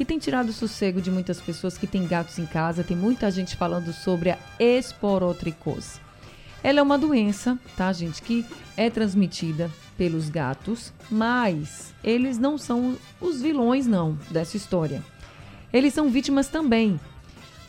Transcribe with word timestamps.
que 0.00 0.04
tem 0.06 0.18
tirado 0.18 0.48
o 0.48 0.52
sossego 0.54 0.98
de 0.98 1.10
muitas 1.10 1.42
pessoas 1.42 1.76
que 1.76 1.86
têm 1.86 2.06
gatos 2.06 2.38
em 2.38 2.46
casa. 2.46 2.82
Tem 2.82 2.96
muita 2.96 3.30
gente 3.30 3.54
falando 3.54 3.92
sobre 3.92 4.30
a 4.30 4.38
esporotricose. 4.58 6.00
Ela 6.62 6.80
é 6.80 6.82
uma 6.82 6.96
doença, 6.96 7.58
tá, 7.76 7.92
gente, 7.92 8.22
que 8.22 8.46
é 8.78 8.88
transmitida 8.88 9.70
pelos 9.98 10.30
gatos, 10.30 10.90
mas 11.10 11.92
eles 12.02 12.38
não 12.38 12.56
são 12.56 12.96
os 13.20 13.42
vilões, 13.42 13.86
não, 13.86 14.18
dessa 14.30 14.56
história. 14.56 15.02
Eles 15.70 15.92
são 15.92 16.08
vítimas 16.08 16.48
também, 16.48 16.98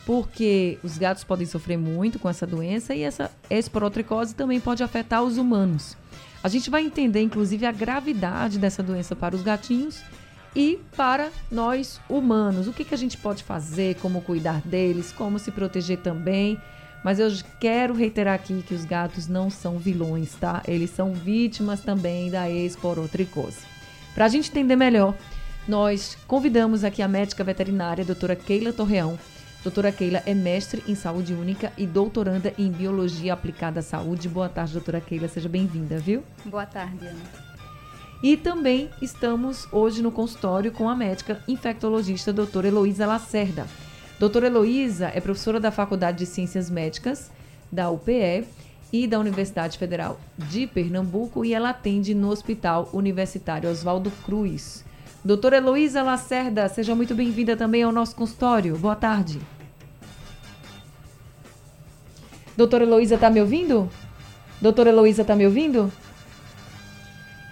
porque 0.06 0.78
os 0.82 0.96
gatos 0.96 1.24
podem 1.24 1.46
sofrer 1.46 1.76
muito 1.76 2.18
com 2.18 2.30
essa 2.30 2.46
doença 2.46 2.94
e 2.94 3.02
essa 3.02 3.30
esporotricose 3.50 4.34
também 4.34 4.58
pode 4.58 4.82
afetar 4.82 5.22
os 5.22 5.36
humanos. 5.36 5.98
A 6.42 6.48
gente 6.48 6.70
vai 6.70 6.82
entender, 6.82 7.20
inclusive, 7.20 7.66
a 7.66 7.72
gravidade 7.72 8.58
dessa 8.58 8.82
doença 8.82 9.14
para 9.14 9.36
os 9.36 9.42
gatinhos 9.42 10.02
e 10.54 10.78
para 10.96 11.30
nós 11.50 12.00
humanos. 12.08 12.68
O 12.68 12.72
que, 12.72 12.84
que 12.84 12.94
a 12.94 12.98
gente 12.98 13.16
pode 13.16 13.42
fazer, 13.42 13.96
como 13.96 14.22
cuidar 14.22 14.60
deles, 14.62 15.12
como 15.12 15.38
se 15.38 15.50
proteger 15.50 15.98
também. 15.98 16.60
Mas 17.02 17.18
eu 17.18 17.28
quero 17.58 17.94
reiterar 17.94 18.34
aqui 18.34 18.62
que 18.62 18.74
os 18.74 18.84
gatos 18.84 19.26
não 19.26 19.50
são 19.50 19.76
vilões, 19.76 20.34
tá? 20.34 20.62
Eles 20.68 20.90
são 20.90 21.12
vítimas 21.12 21.80
também 21.80 22.30
da 22.30 22.48
esporotricose. 22.48 23.58
Para 24.14 24.26
a 24.26 24.28
gente 24.28 24.50
entender 24.50 24.76
melhor, 24.76 25.14
nós 25.66 26.16
convidamos 26.26 26.84
aqui 26.84 27.02
a 27.02 27.08
médica 27.08 27.42
veterinária, 27.42 28.02
a 28.02 28.06
doutora 28.06 28.36
Keila 28.36 28.72
Torreão. 28.72 29.18
Doutora 29.64 29.90
Keila 29.90 30.22
é 30.26 30.34
mestre 30.34 30.82
em 30.86 30.94
saúde 30.94 31.34
única 31.34 31.72
e 31.78 31.86
doutoranda 31.86 32.52
em 32.58 32.70
biologia 32.70 33.32
aplicada 33.32 33.80
à 33.80 33.82
saúde. 33.82 34.28
Boa 34.28 34.48
tarde, 34.48 34.72
doutora 34.72 35.00
Keila. 35.00 35.28
Seja 35.28 35.48
bem-vinda, 35.48 35.98
viu? 35.98 36.22
Boa 36.44 36.66
tarde, 36.66 37.06
Ana. 37.06 37.51
E 38.22 38.36
também 38.36 38.88
estamos 39.02 39.66
hoje 39.72 40.00
no 40.00 40.12
consultório 40.12 40.70
com 40.70 40.88
a 40.88 40.94
médica 40.94 41.42
infectologista 41.48 42.32
doutora 42.32 42.68
Heloísa 42.68 43.04
Lacerda. 43.04 43.66
Doutora 44.16 44.46
Heloísa 44.46 45.10
é 45.12 45.20
professora 45.20 45.58
da 45.58 45.72
Faculdade 45.72 46.18
de 46.18 46.26
Ciências 46.26 46.70
Médicas 46.70 47.32
da 47.70 47.90
UPE 47.90 48.44
e 48.92 49.08
da 49.08 49.18
Universidade 49.18 49.76
Federal 49.76 50.20
de 50.38 50.68
Pernambuco 50.68 51.44
e 51.44 51.52
ela 51.52 51.70
atende 51.70 52.14
no 52.14 52.30
Hospital 52.30 52.88
Universitário 52.92 53.68
Oswaldo 53.68 54.12
Cruz. 54.24 54.84
Doutora 55.24 55.56
Heloísa 55.56 56.02
Lacerda, 56.04 56.68
seja 56.68 56.94
muito 56.94 57.16
bem-vinda 57.16 57.56
também 57.56 57.82
ao 57.82 57.90
nosso 57.90 58.14
consultório. 58.14 58.78
Boa 58.78 58.94
tarde. 58.94 59.40
Doutora 62.56 62.84
Heloísa, 62.84 63.16
está 63.16 63.28
me 63.28 63.40
ouvindo? 63.40 63.90
Doutora 64.60 64.90
Heloísa, 64.90 65.22
está 65.22 65.34
me 65.34 65.44
ouvindo? 65.44 65.90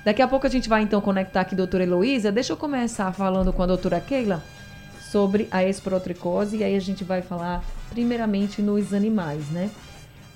Daqui 0.04 0.22
a 0.22 0.28
pouco 0.28 0.46
a 0.46 0.50
gente 0.50 0.68
vai 0.68 0.82
então 0.82 1.00
conectar 1.00 1.42
aqui 1.42 1.54
doutora 1.54 1.84
Heloísa. 1.84 2.32
Deixa 2.32 2.52
eu 2.52 2.56
começar 2.56 3.12
falando 3.12 3.52
com 3.52 3.62
a 3.62 3.66
doutora 3.66 4.00
Keila 4.00 4.42
sobre 4.98 5.46
a 5.50 5.62
esporotricose 5.62 6.56
e 6.56 6.64
aí 6.64 6.74
a 6.74 6.80
gente 6.80 7.04
vai 7.04 7.20
falar 7.20 7.62
primeiramente 7.90 8.62
nos 8.62 8.94
animais, 8.94 9.50
né? 9.50 9.70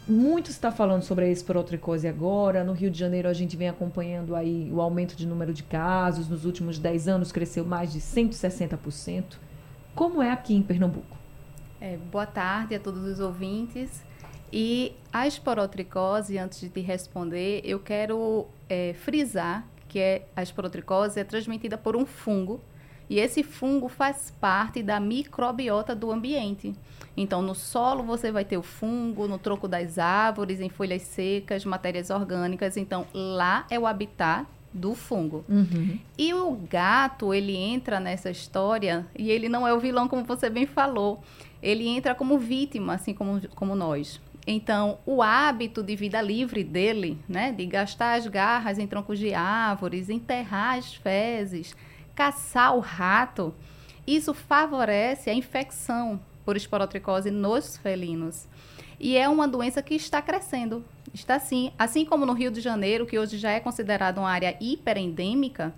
Muito 0.06 0.50
está 0.50 0.70
falando 0.70 1.02
sobre 1.02 1.24
a 1.24 1.28
esporotricose 1.28 2.06
agora. 2.06 2.62
No 2.62 2.74
Rio 2.74 2.90
de 2.90 2.98
Janeiro 2.98 3.26
a 3.26 3.32
gente 3.32 3.56
vem 3.56 3.70
acompanhando 3.70 4.36
aí 4.36 4.70
o 4.70 4.82
aumento 4.82 5.16
de 5.16 5.26
número 5.26 5.54
de 5.54 5.62
casos. 5.62 6.28
Nos 6.28 6.44
últimos 6.44 6.78
10 6.78 7.08
anos 7.08 7.32
cresceu 7.32 7.64
mais 7.64 7.90
de 7.90 8.00
160%. 8.00 9.24
Como 9.94 10.22
é 10.22 10.30
aqui 10.30 10.54
em 10.54 10.62
Pernambuco? 10.62 11.16
É, 11.80 11.96
boa 11.96 12.26
tarde 12.26 12.74
a 12.74 12.78
todos 12.78 13.02
os 13.04 13.18
ouvintes. 13.18 14.02
E 14.56 14.94
a 15.12 15.26
esporotricose, 15.26 16.38
antes 16.38 16.60
de 16.60 16.68
te 16.68 16.80
responder, 16.80 17.60
eu 17.64 17.80
quero 17.80 18.46
é, 18.68 18.94
frisar 18.94 19.66
que 19.88 19.98
é, 19.98 20.26
a 20.36 20.44
esporotricose 20.44 21.18
é 21.18 21.24
transmitida 21.24 21.76
por 21.76 21.96
um 21.96 22.06
fungo 22.06 22.60
e 23.10 23.18
esse 23.18 23.42
fungo 23.42 23.88
faz 23.88 24.32
parte 24.40 24.80
da 24.80 25.00
microbiota 25.00 25.92
do 25.92 26.12
ambiente. 26.12 26.72
Então, 27.16 27.42
no 27.42 27.52
solo 27.52 28.04
você 28.04 28.30
vai 28.30 28.44
ter 28.44 28.56
o 28.56 28.62
fungo, 28.62 29.26
no 29.26 29.38
tronco 29.38 29.66
das 29.66 29.98
árvores, 29.98 30.60
em 30.60 30.68
folhas 30.68 31.02
secas, 31.02 31.64
matérias 31.64 32.10
orgânicas. 32.10 32.76
Então, 32.76 33.08
lá 33.12 33.66
é 33.68 33.76
o 33.76 33.88
habitat 33.88 34.46
do 34.72 34.94
fungo. 34.94 35.44
Uhum. 35.48 35.98
E 36.16 36.32
o 36.32 36.52
gato, 36.70 37.34
ele 37.34 37.56
entra 37.56 37.98
nessa 37.98 38.30
história 38.30 39.04
e 39.18 39.32
ele 39.32 39.48
não 39.48 39.66
é 39.66 39.74
o 39.74 39.80
vilão, 39.80 40.06
como 40.06 40.22
você 40.22 40.48
bem 40.48 40.64
falou. 40.64 41.22
Ele 41.60 41.88
entra 41.88 42.14
como 42.14 42.38
vítima, 42.38 42.94
assim 42.94 43.14
como, 43.14 43.40
como 43.50 43.74
nós. 43.74 44.20
Então, 44.46 44.98
o 45.06 45.22
hábito 45.22 45.82
de 45.82 45.96
vida 45.96 46.20
livre 46.20 46.62
dele, 46.62 47.18
né, 47.28 47.50
de 47.50 47.64
gastar 47.64 48.14
as 48.14 48.26
garras 48.26 48.78
em 48.78 48.86
troncos 48.86 49.18
de 49.18 49.32
árvores, 49.32 50.10
enterrar 50.10 50.76
as 50.76 50.94
fezes, 50.94 51.74
caçar 52.14 52.76
o 52.76 52.80
rato, 52.80 53.54
isso 54.06 54.34
favorece 54.34 55.30
a 55.30 55.34
infecção 55.34 56.20
por 56.44 56.56
esporotricose 56.56 57.30
nos 57.30 57.78
felinos. 57.78 58.46
E 59.00 59.16
é 59.16 59.28
uma 59.28 59.48
doença 59.48 59.82
que 59.82 59.94
está 59.94 60.20
crescendo. 60.20 60.84
Está 61.12 61.38
sim, 61.38 61.72
assim 61.78 62.04
como 62.04 62.26
no 62.26 62.32
Rio 62.32 62.50
de 62.50 62.60
Janeiro, 62.60 63.06
que 63.06 63.18
hoje 63.18 63.38
já 63.38 63.50
é 63.50 63.60
considerado 63.60 64.18
uma 64.18 64.30
área 64.30 64.56
hiperendêmica, 64.60 65.74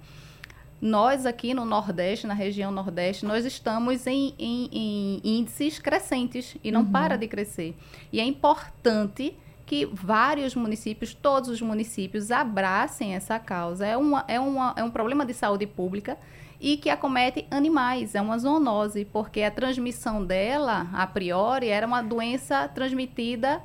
nós 0.80 1.24
aqui 1.24 1.54
no 1.54 1.64
Nordeste, 1.64 2.26
na 2.26 2.34
região 2.34 2.70
Nordeste, 2.70 3.24
nós 3.24 3.44
estamos 3.44 4.06
em, 4.06 4.34
em, 4.38 4.68
em 4.72 5.20
índices 5.38 5.78
crescentes 5.78 6.56
e 6.62 6.70
não 6.70 6.82
uhum. 6.82 6.92
para 6.92 7.16
de 7.16 7.26
crescer. 7.26 7.74
E 8.12 8.20
é 8.20 8.24
importante 8.24 9.36
que 9.64 9.84
vários 9.86 10.54
municípios, 10.54 11.12
todos 11.12 11.48
os 11.48 11.60
municípios, 11.60 12.30
abracem 12.30 13.14
essa 13.14 13.38
causa. 13.38 13.84
É, 13.84 13.96
uma, 13.96 14.24
é, 14.28 14.38
uma, 14.38 14.74
é 14.76 14.84
um 14.84 14.90
problema 14.90 15.26
de 15.26 15.34
saúde 15.34 15.66
pública 15.66 16.16
e 16.60 16.76
que 16.76 16.88
acomete 16.88 17.46
animais, 17.50 18.14
é 18.14 18.20
uma 18.20 18.38
zoonose, 18.38 19.04
porque 19.04 19.42
a 19.42 19.50
transmissão 19.50 20.24
dela, 20.24 20.88
a 20.92 21.06
priori, 21.06 21.68
era 21.68 21.86
uma 21.86 22.02
doença 22.02 22.68
transmitida 22.68 23.62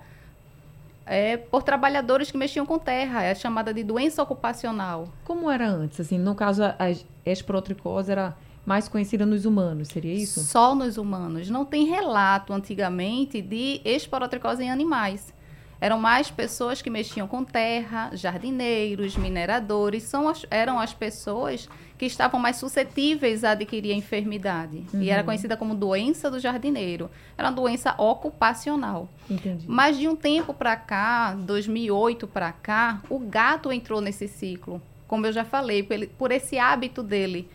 é, 1.06 1.38
por 1.38 1.64
trabalhadores 1.64 2.32
que 2.32 2.38
mexiam 2.38 2.66
com 2.66 2.78
terra, 2.78 3.24
é 3.24 3.34
chamada 3.36 3.74
de 3.74 3.84
doença 3.84 4.22
ocupacional. 4.22 5.08
Como 5.24 5.50
era 5.50 5.68
antes? 5.68 6.00
Assim, 6.00 6.18
no 6.18 6.36
caso, 6.36 6.64
a 6.64 6.92
esporotricose 7.26 8.12
era 8.12 8.36
mais 8.66 8.88
conhecida 8.88 9.26
nos 9.26 9.46
humanos, 9.46 9.88
seria 9.90 10.14
isso? 10.14 10.42
Só 10.42 10.76
nos 10.76 10.98
humanos. 10.98 11.50
Não 11.50 11.66
tem 11.66 11.86
relato 11.86 12.54
antigamente 12.54 13.42
de 13.42 13.82
esporotricose 13.84 14.64
em 14.64 14.72
animais. 14.72 15.34
Eram 15.82 16.00
mais 16.00 16.30
pessoas 16.30 16.80
que 16.80 16.92
mexiam 16.92 17.28
com 17.28 17.44
terra, 17.44 18.12
jardineiros, 18.14 19.18
mineradores, 19.18 20.04
são 20.04 20.30
as, 20.30 20.46
eram 20.52 20.80
as 20.80 20.94
pessoas 20.94 21.68
que 21.98 22.06
estavam 22.06 22.40
mais 22.40 22.58
suscetíveis 22.58 23.44
a 23.44 23.52
adquirir 23.52 23.92
a 23.92 23.96
enfermidade. 23.96 24.86
Uhum. 24.94 25.02
E 25.02 25.10
era 25.10 25.22
uhum. 25.22 25.26
conhecida 25.26 25.58
como 25.58 25.74
doença 25.74 26.30
do 26.30 26.40
jardineiro. 26.40 27.10
Era 27.36 27.50
uma 27.50 27.56
doença 27.56 27.96
ocupacional. 27.98 29.10
Entendi. 29.28 29.66
Mas 29.68 29.98
de 29.98 30.08
um 30.08 30.16
tempo 30.16 30.54
para 30.54 30.76
cá, 30.76 31.34
2008 31.34 32.28
para 32.28 32.52
cá, 32.52 33.02
o 33.10 33.18
gato 33.18 33.72
entrou 33.72 34.02
nesse 34.02 34.28
ciclo. 34.28 34.80
Como 35.08 35.26
eu 35.26 35.34
já 35.34 35.44
falei, 35.44 35.82
por, 35.82 35.94
ele, 35.96 36.08
por 36.08 36.32
esse 36.32 36.60
hábito 36.60 37.02
dele 37.02 37.50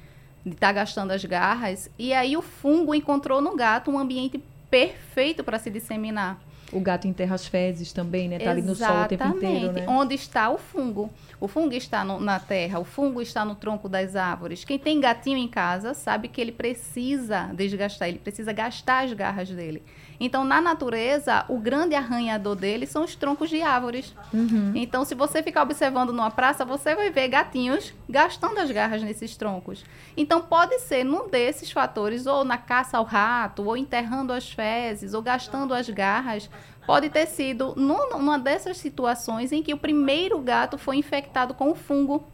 de 0.44 0.52
estar 0.52 0.68
tá 0.68 0.72
gastando 0.72 1.12
as 1.12 1.24
garras. 1.24 1.88
E 1.96 2.12
aí 2.12 2.36
o 2.36 2.42
fungo 2.42 2.92
encontrou 2.92 3.40
no 3.40 3.54
gato 3.54 3.90
um 3.90 3.98
ambiente 3.98 4.42
perfeito 4.68 5.44
para 5.44 5.58
se 5.58 5.70
disseminar. 5.70 6.40
O 6.72 6.80
gato 6.80 7.06
enterra 7.06 7.34
as 7.34 7.46
fezes 7.46 7.92
também, 7.92 8.28
né? 8.28 8.38
Tá 8.38 8.50
ali 8.50 8.62
no 8.62 8.74
sol 8.74 9.02
o 9.02 9.08
tempo 9.08 9.26
inteiro, 9.26 9.72
né? 9.72 9.84
Onde 9.88 10.14
está 10.14 10.50
o 10.50 10.58
fungo? 10.58 11.10
O 11.40 11.46
fungo 11.46 11.74
está 11.74 12.04
no, 12.04 12.18
na 12.18 12.40
terra, 12.40 12.78
o 12.78 12.84
fungo 12.84 13.22
está 13.22 13.44
no 13.44 13.54
tronco 13.54 13.88
das 13.88 14.16
árvores. 14.16 14.64
Quem 14.64 14.78
tem 14.78 15.00
gatinho 15.00 15.36
em 15.36 15.48
casa 15.48 15.94
sabe 15.94 16.28
que 16.28 16.40
ele 16.40 16.52
precisa 16.52 17.50
desgastar, 17.54 18.08
ele 18.08 18.18
precisa 18.18 18.52
gastar 18.52 19.04
as 19.04 19.12
garras 19.12 19.48
dele. 19.48 19.82
Então, 20.18 20.44
na 20.44 20.60
natureza, 20.60 21.44
o 21.48 21.58
grande 21.58 21.94
arranhador 21.94 22.56
dele 22.56 22.86
são 22.86 23.04
os 23.04 23.14
troncos 23.14 23.50
de 23.50 23.60
árvores. 23.62 24.14
Uhum. 24.32 24.72
Então, 24.74 25.04
se 25.04 25.14
você 25.14 25.42
ficar 25.42 25.62
observando 25.62 26.12
numa 26.12 26.30
praça, 26.30 26.64
você 26.64 26.94
vai 26.94 27.10
ver 27.10 27.28
gatinhos 27.28 27.92
gastando 28.08 28.58
as 28.58 28.70
garras 28.70 29.02
nesses 29.02 29.36
troncos. 29.36 29.84
Então, 30.16 30.40
pode 30.40 30.78
ser 30.80 31.04
num 31.04 31.28
desses 31.28 31.70
fatores, 31.70 32.26
ou 32.26 32.44
na 32.44 32.56
caça 32.56 32.96
ao 32.96 33.04
rato, 33.04 33.64
ou 33.64 33.76
enterrando 33.76 34.32
as 34.32 34.50
fezes, 34.50 35.12
ou 35.12 35.20
gastando 35.20 35.74
as 35.74 35.88
garras, 35.90 36.48
pode 36.86 37.10
ter 37.10 37.26
sido 37.26 37.74
numa 37.76 38.38
dessas 38.38 38.76
situações 38.76 39.52
em 39.52 39.62
que 39.62 39.74
o 39.74 39.78
primeiro 39.78 40.38
gato 40.40 40.78
foi 40.78 40.96
infectado 40.96 41.52
com 41.52 41.70
o 41.70 41.74
fungo 41.74 42.24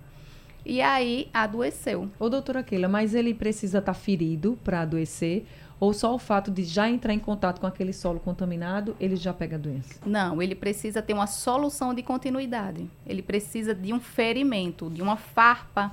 e 0.65 0.81
aí 0.81 1.29
adoeceu. 1.33 2.09
Ô, 2.19 2.29
doutora 2.29 2.63
Keila, 2.63 2.89
mas 2.89 3.15
ele 3.15 3.35
precisa 3.35 3.79
estar 3.79 3.95
tá 3.95 3.99
ferido 3.99 4.59
para 4.63 4.83
adoecer? 4.83 5.45
Ou 5.81 5.93
só 5.93 6.15
o 6.15 6.19
fato 6.19 6.49
de 6.49 6.63
já 6.63 6.89
entrar 6.89 7.13
em 7.13 7.19
contato 7.19 7.61
com 7.61 7.67
aquele 7.67 7.93
solo 7.93 8.21
contaminado, 8.21 8.95
ele 9.01 9.17
já 9.17 9.33
pega 9.33 9.57
a 9.57 9.59
doença? 9.59 9.99
Não, 10.07 10.41
ele 10.41 10.55
precisa 10.55 11.03
ter 11.03 11.13
uma 11.13 11.27
solução 11.27 11.93
de 11.93 12.05
continuidade. 12.05 12.89
Ele 13.05 13.21
precisa 13.21 13.75
de 13.75 13.93
um 13.93 13.99
ferimento, 13.99 14.89
de 14.89 15.03
uma 15.03 15.17
farpa, 15.17 15.91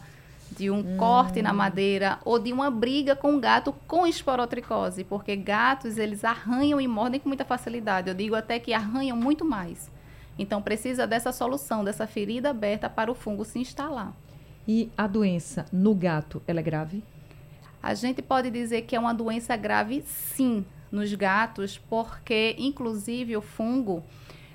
de 0.52 0.70
um 0.70 0.80
hum. 0.80 0.98
corte 0.98 1.42
na 1.42 1.54
madeira 1.54 2.20
ou 2.26 2.40
de 2.40 2.52
uma 2.52 2.72
briga 2.72 3.16
com 3.16 3.36
o 3.36 3.40
gato 3.40 3.74
com 3.88 4.08
esporotricose, 4.08 5.04
porque 5.04 5.36
gatos 5.36 5.98
eles 5.98 6.24
arranham 6.24 6.82
e 6.82 6.88
mordem 6.88 7.20
com 7.20 7.30
muita 7.30 7.46
facilidade. 7.46 8.10
Eu 8.10 8.16
digo 8.16 8.36
até 8.36 8.60
que 8.60 8.74
arranham 8.74 9.16
muito 9.16 9.46
mais. 9.46 9.92
Então 10.38 10.62
precisa 10.62 11.06
dessa 11.06 11.32
solução, 11.32 11.84
dessa 11.84 12.08
ferida 12.08 12.50
aberta 12.50 12.90
para 12.90 13.12
o 13.12 13.16
fungo 13.16 13.44
se 13.44 13.60
instalar. 13.60 14.14
E 14.68 14.90
a 14.98 15.08
doença 15.08 15.66
no 15.72 15.94
gato, 15.94 16.42
ela 16.48 16.60
é 16.60 16.64
grave? 16.64 17.04
A 17.82 17.94
gente 17.94 18.22
pode 18.22 18.50
dizer 18.50 18.84
que 18.84 18.96
é 18.96 19.00
uma 19.00 19.14
doença 19.14 19.56
grave, 19.56 20.04
sim, 20.06 20.66
nos 20.92 21.14
gatos, 21.14 21.78
porque, 21.78 22.56
inclusive, 22.58 23.38
o 23.38 23.42
fungo, 23.42 24.04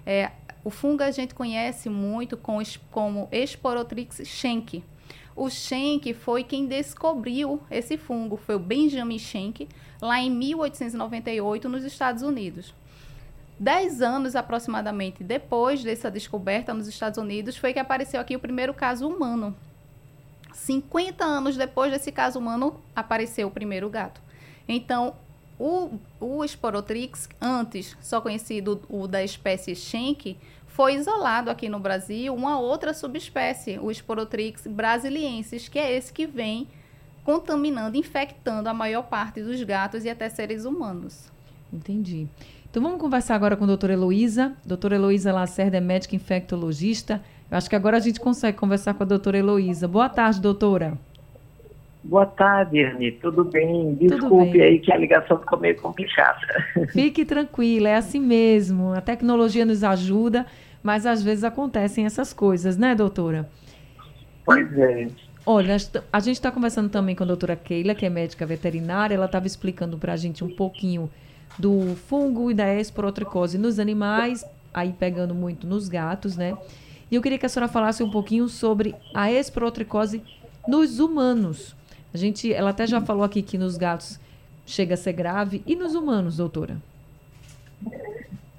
é, 0.05 0.31
o 0.63 0.71
fungo 0.71 1.03
a 1.03 1.11
gente 1.11 1.35
conhece 1.35 1.89
muito 1.89 2.37
com, 2.37 2.59
como 2.91 3.29
Esporotrix 3.33 4.23
schenck. 4.25 4.83
O 5.37 5.51
Schenck 5.51 6.15
foi 6.15 6.45
quem 6.45 6.67
descobriu 6.67 7.61
esse 7.71 7.97
fungo, 7.97 8.37
foi 8.37 8.55
o 8.55 8.61
Benjamin 8.61 9.19
Schenck, 9.19 9.69
lá 10.01 10.21
em 10.21 10.31
1898, 10.31 11.69
nos 11.69 11.85
Estados 11.85 12.23
Unidos. 12.23 12.73
Dez 13.59 14.03
anos 14.03 14.37
aproximadamente 14.37 15.23
depois 15.25 15.83
dessa 15.83 16.11
descoberta 16.11 16.73
nos 16.75 16.87
Estados 16.87 17.19
Unidos, 17.19 17.57
foi 17.57 17.73
que 17.73 17.79
apareceu 17.79 18.21
aqui 18.21 18.37
o 18.37 18.41
primeiro 18.41 18.75
caso 18.75 19.09
humano 19.09 19.55
50 20.55 21.25
anos 21.25 21.57
depois 21.57 21.93
desse 21.93 22.11
caso 22.11 22.39
humano, 22.39 22.81
apareceu 22.95 23.49
o 23.49 23.51
primeiro 23.51 23.91
gato. 23.91 24.21
Então, 24.67 25.15
o, 25.59 25.99
o 26.21 26.45
Sporotrix, 26.45 27.29
antes 27.41 27.97
só 28.01 28.21
conhecido 28.21 28.81
o 28.89 29.07
da 29.07 29.23
espécie 29.23 29.75
Schenck, 29.75 30.39
foi 30.75 30.95
isolado 30.95 31.51
aqui 31.51 31.69
no 31.69 31.79
Brasil 31.79 32.35
uma 32.35 32.61
outra 32.61 32.93
subespécie, 32.93 33.79
o 33.81 33.91
Sporotrix 33.91 34.67
brasiliensis, 34.67 35.69
que 35.69 35.79
é 35.79 35.97
esse 35.97 36.13
que 36.13 36.27
vem 36.27 36.69
contaminando, 37.25 37.97
infectando 37.97 38.69
a 38.69 38.75
maior 38.75 39.05
parte 39.05 39.43
dos 39.43 39.63
gatos 39.63 40.05
e 40.05 40.11
até 40.11 40.29
seres 40.29 40.65
humanos. 40.65 41.33
Entendi. 41.73 42.29
Então 42.71 42.83
vamos 42.83 43.01
conversar 43.01 43.35
agora 43.35 43.57
com 43.57 43.65
a 43.65 43.67
doutora 43.67 43.95
Heloísa. 43.95 44.53
Doutora 44.65 44.97
Heloísa 44.97 45.33
Lacerda 45.33 45.79
é 45.79 45.81
médica 45.81 46.15
infectologista 46.15 47.21
eu 47.51 47.59
acho 47.59 47.69
que 47.69 47.77
agora 47.77 47.97
a 47.97 48.01
gente 48.01 48.19
consegue 48.21 48.59
conversar 48.59 48.95
com 48.95 49.03
a 49.03 49.07
doutora 49.07 49.39
Heloísa. 49.39 49.87
Boa 49.87 50.09
tarde, 50.09 50.41
doutora. 50.41 50.95
Boa 52.03 52.27
tarde, 52.27 52.83
Anne. 52.83 53.13
Tudo 53.13 53.45
bem? 53.45 53.95
Desculpe 53.95 54.29
Tudo 54.29 54.53
bem. 54.53 54.61
aí 54.61 54.79
que 54.79 54.93
a 54.93 54.97
ligação 54.97 55.39
ficou 55.39 55.59
meio 55.59 55.81
complicada. 55.81 56.41
Fique 56.93 57.25
tranquila, 57.25 57.89
é 57.89 57.95
assim 57.95 58.21
mesmo. 58.21 58.93
A 58.93 59.01
tecnologia 59.01 59.65
nos 59.65 59.85
ajuda, 59.85 60.45
mas 60.85 61.07
às 61.07 61.23
vezes 61.23 61.45
acontecem 61.45 62.05
essas 62.05 62.35
coisas, 62.35 62.77
né, 62.77 62.95
doutora? 62.95 63.49
Pois 64.45 64.71
é. 64.79 65.09
Olha, 65.47 65.77
a 66.13 66.21
gente 66.21 66.37
está 66.37 66.51
conversando 66.51 66.91
também 66.91 67.17
com 67.17 67.25
a 67.25 67.27
doutora 67.27 67.57
Keila, 67.57 67.95
que 67.95 68.05
é 68.05 68.11
médica 68.11 68.45
veterinária. 68.45 69.15
Ela 69.15 69.25
estava 69.25 69.47
explicando 69.47 69.97
para 69.97 70.13
a 70.13 70.17
gente 70.17 70.45
um 70.45 70.55
pouquinho 70.55 71.11
do 71.59 71.97
fungo 72.07 72.51
e 72.51 72.55
da 72.55 72.75
esporotricose 72.75 73.57
nos 73.57 73.79
animais, 73.79 74.45
aí 74.75 74.93
pegando 74.93 75.35
muito 75.35 75.67
nos 75.67 75.89
gatos, 75.89 76.37
né? 76.37 76.55
E 77.11 77.15
eu 77.15 77.23
queria 77.23 77.39
que 77.39 77.47
a 77.47 77.49
senhora 77.49 77.71
falasse 77.71 78.03
um 78.03 78.11
pouquinho 78.11 78.47
sobre 78.47 78.95
a 79.15 79.33
esporotricose 79.33 80.23
nos 80.69 81.01
humanos. 81.01 81.75
A 82.13 82.19
gente, 82.19 82.53
ela 82.53 82.71
até 82.71 82.87
já 82.87 83.01
falou 83.01 83.25
aqui 83.25 83.41
que 83.41 83.57
nos 83.57 83.79
gatos 83.79 84.21
chega 84.67 84.95
a 84.95 84.99
ser 84.99 85.15
grave. 85.15 85.63
E 85.67 85.75
nos 85.75 85.95
humanos, 85.95 86.37
doutora? 86.37 86.77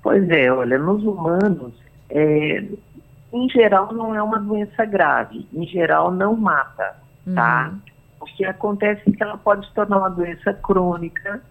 Pois 0.01 0.27
é, 0.29 0.51
olha, 0.51 0.77
nos 0.77 1.03
humanos, 1.03 1.84
é, 2.09 2.63
em 3.33 3.49
geral 3.49 3.93
não 3.93 4.15
é 4.15 4.21
uma 4.21 4.39
doença 4.39 4.85
grave. 4.85 5.47
Em 5.53 5.65
geral 5.67 6.11
não 6.11 6.35
mata, 6.35 6.95
tá? 7.33 7.71
Uhum. 7.71 7.79
O 8.21 8.25
que 8.25 8.45
acontece 8.45 9.01
é 9.07 9.11
que 9.11 9.21
ela 9.21 9.37
pode 9.37 9.67
se 9.67 9.73
tornar 9.73 9.97
uma 9.99 10.09
doença 10.09 10.53
crônica, 10.53 11.41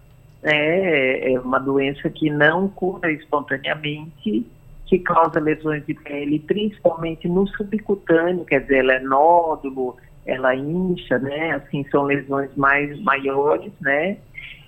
né? 0.41 1.33
É 1.33 1.39
uma 1.39 1.59
doença 1.59 2.09
que 2.09 2.29
não 2.29 2.67
cura 2.67 3.11
espontaneamente 3.11 4.45
que 4.85 4.99
causa 4.99 5.39
lesões 5.39 5.85
de 5.85 5.93
pele, 5.93 6.39
principalmente 6.39 7.27
no 7.27 7.47
subcutâneo, 7.47 8.45
quer 8.45 8.61
dizer, 8.61 8.79
ela 8.79 8.93
é 8.93 8.99
nódulo, 8.99 9.97
ela 10.25 10.55
incha, 10.55 11.17
né? 11.17 11.51
Assim, 11.51 11.85
são 11.89 12.03
lesões 12.03 12.49
mais 12.55 12.99
maiores, 13.01 13.71
né? 13.81 14.17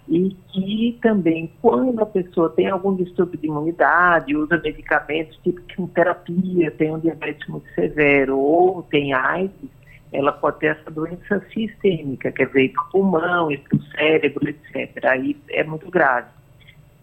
E 0.09 0.35
que 0.53 0.97
também, 1.01 1.51
quando 1.61 2.01
a 2.01 2.05
pessoa 2.05 2.49
tem 2.49 2.67
algum 2.67 2.95
distúrbio 2.95 3.37
de 3.37 3.47
imunidade, 3.47 4.35
usa 4.35 4.57
medicamentos 4.57 5.37
tipo 5.43 5.61
quimioterapia, 5.63 6.71
tem 6.71 6.93
um 6.93 6.99
diabetes 6.99 7.45
muito 7.47 7.67
severo 7.73 8.37
ou 8.37 8.83
tem 8.83 9.13
AIDS, 9.13 9.69
ela 10.13 10.31
pode 10.31 10.59
ter 10.59 10.67
essa 10.67 10.89
doença 10.89 11.43
sistêmica, 11.53 12.31
quer 12.31 12.47
dizer, 12.47 12.71
para 12.71 12.83
o 12.83 12.89
pulmão, 12.91 13.47
para 13.69 13.77
o 13.77 13.83
cérebro, 13.91 14.49
etc. 14.49 15.05
Aí 15.05 15.35
é 15.49 15.63
muito 15.63 15.89
grave. 15.91 16.29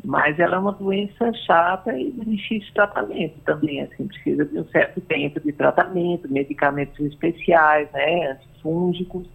Mas 0.02 0.38
ela 0.38 0.56
é 0.56 0.58
uma 0.58 0.72
doença 0.72 1.32
chata 1.32 1.98
e 1.98 2.10
difícil 2.10 2.72
tratamento 2.74 3.38
também, 3.44 3.80
assim, 3.80 4.06
precisa 4.06 4.44
de 4.44 4.58
um 4.58 4.64
certo 4.66 5.00
tempo 5.02 5.40
de 5.40 5.52
tratamento, 5.52 6.30
medicamentos 6.30 6.98
especiais, 7.00 7.90
né, 7.92 8.32
antifúngicos. 8.32 9.26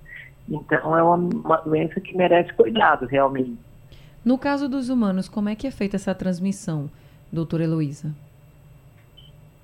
Então 0.50 0.98
é 0.98 1.04
uma, 1.04 1.16
uma 1.16 1.58
doença 1.58 2.00
que 2.00 2.18
merece 2.18 2.52
cuidado, 2.54 3.06
realmente. 3.06 3.58
No 4.24 4.38
caso 4.38 4.68
dos 4.68 4.90
humanos, 4.90 5.30
como 5.30 5.50
é 5.50 5.56
que 5.56 5.68
é 5.68 5.72
feita 5.72 5.96
essa 5.96 6.14
transmissão, 6.14 6.90
doutora 7.32 7.64
Heloísa? 7.64 8.14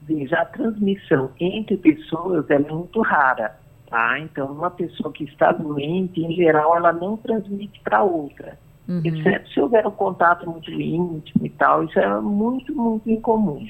Veja, 0.03 0.37
a 0.37 0.45
transmissão 0.45 1.31
entre 1.39 1.77
pessoas 1.77 2.49
é 2.49 2.59
muito 2.59 3.01
rara, 3.01 3.57
tá? 3.89 4.19
Então, 4.19 4.51
uma 4.51 4.69
pessoa 4.69 5.11
que 5.11 5.23
está 5.23 5.51
doente, 5.51 6.21
em 6.21 6.33
geral, 6.35 6.77
ela 6.77 6.93
não 6.93 7.17
transmite 7.17 7.81
para 7.83 8.03
outra. 8.03 8.57
Uhum. 8.87 9.01
Exceto 9.03 9.49
se 9.49 9.59
houver 9.59 9.85
um 9.87 9.91
contato 9.91 10.47
muito 10.49 10.71
íntimo 10.71 11.43
e 11.43 11.49
tal, 11.49 11.83
isso 11.83 11.99
é 11.99 12.21
muito, 12.21 12.73
muito 12.75 13.09
incomum. 13.09 13.67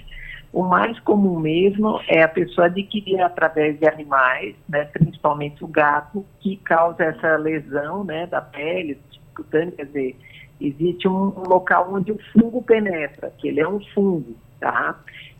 O 0.55 0.63
mais 0.63 0.97
comum 1.01 1.37
mesmo 1.37 1.99
é 2.07 2.23
a 2.23 2.29
pessoa 2.29 2.67
adquirir 2.67 3.19
através 3.19 3.77
de 3.77 3.85
animais, 3.89 4.55
né, 4.69 4.85
principalmente 4.85 5.61
o 5.65 5.67
gato, 5.67 6.25
que 6.39 6.55
causa 6.55 7.03
essa 7.03 7.35
lesão 7.35 8.05
né, 8.05 8.25
da 8.25 8.39
pele, 8.39 8.97
cutânea, 9.35 9.73
quer 9.73 9.85
dizer, 9.87 10.15
existe 10.61 11.09
um, 11.09 11.43
local 11.45 11.89
onde 11.91 12.13
o 12.13 12.19
fungo 12.31 12.63
penetra, 12.63 13.33
que 13.37 13.49
ele 13.49 13.59
é 13.59 13.67
um 13.67 13.81
fungo, 13.93 14.33
tá? 14.61 14.97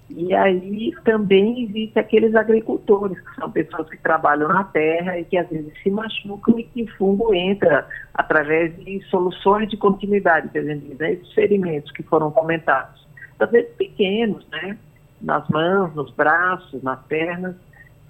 E 0.10 0.36
aí 0.36 0.92
também 1.06 1.63
existem 1.63 2.04
aqueles 2.04 2.36
agricultores, 2.36 3.18
que 3.18 3.36
são 3.36 3.50
pessoas 3.50 3.89
que 3.89 3.98
trabalham 3.98 4.50
na 4.50 4.66
terra 4.66 5.18
e 5.18 5.24
que 5.24 5.38
às 5.38 5.48
vezes 5.48 5.72
se 5.82 5.89
machucam 5.89 6.60
e 6.60 6.63
que 6.63 6.88
fungo 6.98 7.34
entra 7.34 7.88
através 8.13 8.75
de 8.84 9.00
soluções 9.06 9.70
de 9.70 9.78
continuidade, 9.78 10.50
por 10.50 10.58
exemplo, 10.58 10.94
né, 11.00 11.13
esses 11.13 11.32
ferimentos 11.32 11.89
que 11.94 12.04
foram 12.04 12.32
comentados. 12.32 13.08
Às 13.39 13.50
vezes 13.50 13.72
pequenos, 13.75 14.46
né? 14.50 14.78
Nas 15.22 15.48
mãos, 15.50 15.93
nos 15.95 16.12
braços, 16.12 16.84
nas 16.84 17.01
pernas, 17.05 17.55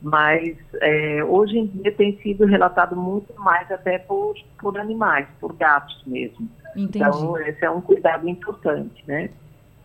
mas 0.01 0.55
é, 0.81 1.23
hoje 1.23 1.57
em 1.57 1.65
dia 1.67 1.91
tem 1.91 2.17
sido 2.21 2.45
relatado 2.45 2.95
muito 2.95 3.33
mais 3.39 3.71
até 3.71 3.97
por, 3.97 4.35
por 4.59 4.77
animais, 4.77 5.27
por 5.39 5.53
gatos 5.53 6.01
mesmo. 6.05 6.47
Entendi. 6.75 6.99
Então, 6.99 7.37
esse 7.39 7.63
é 7.63 7.69
um 7.69 7.81
cuidado 7.81 8.27
importante, 8.27 9.03
né? 9.07 9.29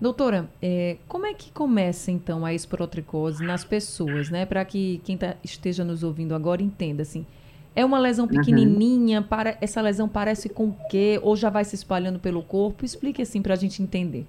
Doutora, 0.01 0.49
é, 0.63 0.97
como 1.07 1.27
é 1.27 1.35
que 1.35 1.53
começa 1.53 2.11
então 2.11 2.45
a 2.45 2.55
esporotricose 2.55 3.45
nas 3.45 3.65
pessoas, 3.65 4.31
né? 4.31 4.47
Para 4.47 4.65
que 4.65 5.01
quem 5.05 5.17
tá, 5.17 5.37
esteja 5.45 5.85
nos 5.85 6.03
ouvindo 6.03 6.35
agora 6.35 6.63
entenda 6.63 7.03
assim. 7.03 7.27
É 7.77 7.85
uma 7.85 7.99
lesão 7.99 8.25
uhum. 8.25 8.31
pequenininha, 8.31 9.21
uhum. 9.21 9.27
para, 9.27 9.57
essa 9.61 9.81
lesão 9.81 10.09
parece 10.09 10.49
com 10.49 10.69
o 10.69 10.77
quê? 10.91 11.21
Ou 11.23 11.37
já 11.37 11.51
vai 11.51 11.65
se 11.65 11.75
espalhando 11.75 12.19
pelo 12.19 12.43
corpo? 12.43 12.85
Explique 12.85 13.23
assim 13.23 13.41
para 13.41 13.55
a 13.55 13.57
gente 13.57 13.83
entender. 13.83 14.27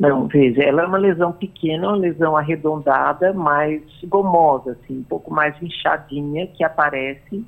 Não, 0.00 0.26
veja, 0.26 0.62
ela 0.62 0.82
é 0.82 0.86
uma 0.86 0.96
lesão 0.96 1.30
pequena, 1.30 1.88
uma 1.88 1.96
lesão 1.96 2.34
arredondada, 2.34 3.34
mais 3.34 3.82
gomosa, 4.04 4.72
assim, 4.72 5.00
um 5.00 5.02
pouco 5.02 5.30
mais 5.30 5.54
inchadinha, 5.60 6.46
que 6.46 6.64
aparece 6.64 7.44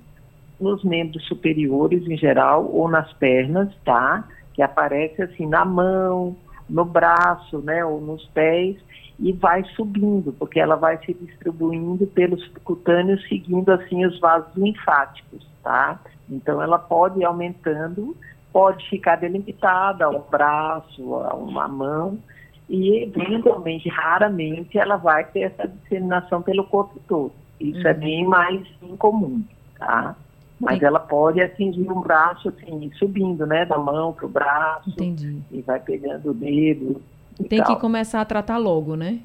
nos 0.61 0.85
membros 0.85 1.27
superiores 1.27 2.07
em 2.07 2.15
geral, 2.15 2.71
ou 2.71 2.91
nas 2.91 3.11
pernas, 3.15 3.75
tá? 3.87 4.29
Que 4.53 4.61
aparece 4.61 5.23
assim 5.23 5.47
na 5.47 5.65
mão, 5.65 6.37
no 6.69 6.85
braço, 6.85 7.59
né, 7.61 7.83
ou 7.87 8.03
nos 8.03 8.23
pés, 8.27 8.77
e 9.19 9.33
vai 9.33 9.65
subindo, 9.75 10.35
porque 10.35 10.61
ela 10.61 10.77
vai 10.77 10.99
se 10.99 11.15
distribuindo 11.15 12.07
pelo 12.09 12.39
subcutâneo, 12.39 13.19
seguindo 13.29 13.71
assim 13.71 14.05
os 14.05 14.21
vasos 14.21 14.55
linfáticos, 14.55 15.49
tá? 15.63 15.99
Então 16.29 16.61
ela 16.61 16.79
pode 16.79 17.19
ir 17.21 17.25
aumentando, 17.25 18.15
pode 18.53 18.87
ficar 18.91 19.17
delimitada 19.17 20.05
a 20.05 20.11
um 20.11 20.23
braço, 20.31 21.15
a 21.15 21.35
uma 21.35 21.67
mão, 21.67 22.19
e 22.73 23.03
eventualmente, 23.03 23.87
raramente, 23.91 24.79
ela 24.79 24.97
vai 24.97 25.25
ter 25.27 25.41
essa 25.41 25.69
disseminação 25.69 26.41
pelo 26.41 26.65
corpo 26.65 26.99
todo. 27.07 27.31
Isso 27.61 27.87
é 27.87 27.91
uhum. 27.91 27.91
é 27.91 27.95
bem 27.95 28.25
mais 28.25 28.67
incomum, 28.83 29.45
tá? 29.79 30.17
Mas 30.59 30.83
ela 30.83 30.99
pode 30.99 31.39
atingir 31.43 31.93
um 31.93 32.01
braço, 32.01 32.49
assim, 32.49 32.91
subindo, 32.95 33.45
né? 33.45 33.67
Da 33.67 33.77
mão 33.77 34.15
para 34.15 34.25
o 34.25 34.29
braço. 34.29 34.89
Entendi. 34.89 35.43
E 35.51 35.61
vai 35.61 35.81
pegando 35.81 36.31
o 36.31 36.35
dedo. 36.35 37.03
Tem 37.47 37.59
tal. 37.59 37.75
que 37.75 37.81
começar 37.81 38.23
a 38.23 38.25
tratar 38.25 38.57
logo, 38.57 38.97
né? 38.97 39.21